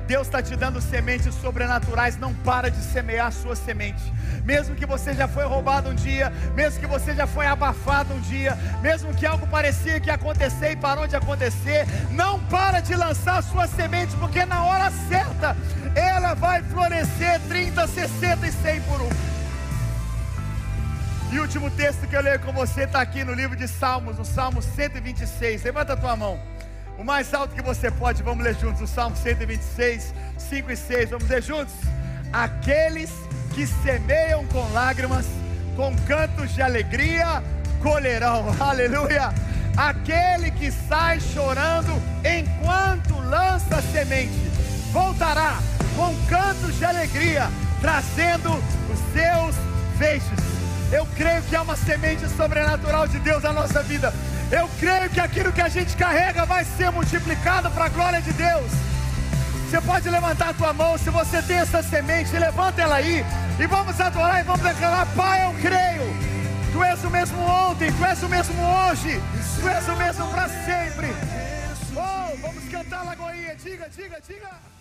Deus 0.07 0.27
está 0.27 0.43
te 0.43 0.55
dando 0.55 0.83
sementes 0.83 1.35
sobrenaturais, 1.37 2.19
não 2.19 2.35
para 2.35 2.71
de 2.71 2.77
semear 2.77 3.29
a 3.29 3.31
sua 3.31 3.57
semente. 3.57 4.03
Mesmo 4.45 4.75
que 4.75 4.85
você 4.85 5.15
já 5.15 5.27
foi 5.27 5.47
roubado 5.47 5.89
um 5.89 5.95
dia, 5.95 6.31
mesmo 6.55 6.79
que 6.79 6.87
você 6.87 7.15
já 7.15 7.27
foi 7.27 7.47
abafado 7.47 8.13
um 8.13 8.21
dia, 8.21 8.55
mesmo 8.83 9.15
que 9.15 9.25
algo 9.25 9.47
parecia 9.47 9.99
que 10.01 10.09
ia 10.09 10.15
acontecer 10.15 10.73
e 10.73 10.77
parou 10.77 11.07
de 11.07 11.17
acontecer, 11.17 11.87
não 12.11 12.39
para 12.39 12.81
de 12.81 12.95
lançar 12.95 13.39
a 13.39 13.43
sua 13.43 13.67
semente, 13.67 14.15
porque 14.17 14.45
na 14.45 14.63
hora 14.63 14.91
certa 15.09 15.57
ela 15.95 16.35
vai 16.35 16.63
florescer 16.65 17.41
30, 17.49 17.87
60 17.87 18.47
e 18.47 18.53
100 18.53 18.81
por 18.83 19.01
um. 19.01 19.38
E 21.31 21.39
o 21.39 21.43
último 21.43 21.71
texto 21.71 22.07
que 22.07 22.17
eu 22.17 22.23
leio 22.23 22.41
com 22.41 22.53
você 22.53 22.85
está 22.85 23.03
aqui 23.03 23.23
no 23.23 23.35
livro 23.35 23.55
de 23.55 23.69
Salmos, 23.69 24.17
no 24.17 24.25
Salmo 24.25 24.63
126. 24.63 25.63
Levanta 25.63 25.93
a 25.93 25.97
tua 25.97 26.17
mão. 26.17 26.41
O 26.97 27.05
mais 27.05 27.35
alto 27.35 27.55
que 27.55 27.61
você 27.61 27.91
pode, 27.91 28.23
vamos 28.23 28.43
ler 28.43 28.57
juntos, 28.57 28.81
o 28.81 28.87
Salmo 28.87 29.15
126, 29.15 30.15
5 30.39 30.73
e 30.73 30.77
6. 30.77 31.11
Vamos 31.11 31.29
ler 31.29 31.43
juntos? 31.43 31.75
Aqueles 32.33 33.13
que 33.55 33.67
semeiam 33.67 34.47
com 34.47 34.67
lágrimas, 34.73 35.27
com 35.77 35.95
cantos 36.07 36.55
de 36.55 36.63
alegria, 36.63 37.43
colherão. 37.83 38.47
Aleluia! 38.59 39.33
Aquele 39.77 40.51
que 40.51 40.73
sai 40.73 41.21
chorando 41.21 41.93
enquanto 42.25 43.15
lança 43.21 43.83
semente, 43.93 44.33
voltará 44.93 45.59
com 45.95 46.13
cantos 46.27 46.77
de 46.79 46.85
alegria, 46.87 47.49
trazendo 47.81 48.51
os 48.55 48.99
seus 49.13 49.55
feixes. 49.99 50.48
Eu 50.91 51.07
creio 51.17 51.43
que 51.43 51.55
há 51.55 51.63
uma 51.63 51.77
semente 51.77 52.27
sobrenatural 52.31 53.07
de 53.07 53.19
Deus 53.19 53.43
na 53.43 53.53
nossa 53.53 53.83
vida. 53.83 54.13
Eu 54.51 54.69
creio 54.81 55.11
que 55.11 55.21
aquilo 55.21 55.53
que 55.53 55.61
a 55.61 55.69
gente 55.69 55.95
carrega 55.97 56.47
vai 56.47 56.65
ser 56.65 56.91
multiplicado 56.91 57.71
para 57.71 57.85
a 57.85 57.89
glória 57.89 58.23
de 58.23 58.33
Deus. 58.33 58.71
Você 59.69 59.81
pode 59.83 60.09
levantar 60.09 60.49
a 60.49 60.55
tua 60.55 60.73
mão 60.73 60.97
se 60.97 61.11
você 61.11 61.43
tem 61.43 61.59
essa 61.59 61.83
semente, 61.83 62.33
levanta 62.39 62.81
ela 62.81 62.95
aí 62.97 63.23
e 63.61 63.67
vamos 63.67 64.01
adorar 64.01 64.41
e 64.41 64.45
vamos 64.45 64.63
declarar: 64.63 65.07
Pai, 65.15 65.45
eu 65.45 65.53
creio. 65.61 66.29
Tu 66.73 66.83
és 66.83 67.05
o 67.05 67.11
mesmo 67.11 67.39
ontem, 67.43 67.93
tu 67.93 68.05
és 68.05 68.23
o 68.23 68.29
mesmo 68.29 68.63
hoje, 68.63 69.21
tu 69.61 69.69
és 69.69 69.89
o 69.89 69.97
mesmo 69.97 70.27
para 70.29 70.49
sempre. 70.49 71.09
Oh, 71.95 72.37
vamos 72.41 72.65
cantar, 72.71 73.05
Lagoinha. 73.05 73.55
Diga, 73.57 73.89
diga, 73.91 74.19
diga. 74.27 74.78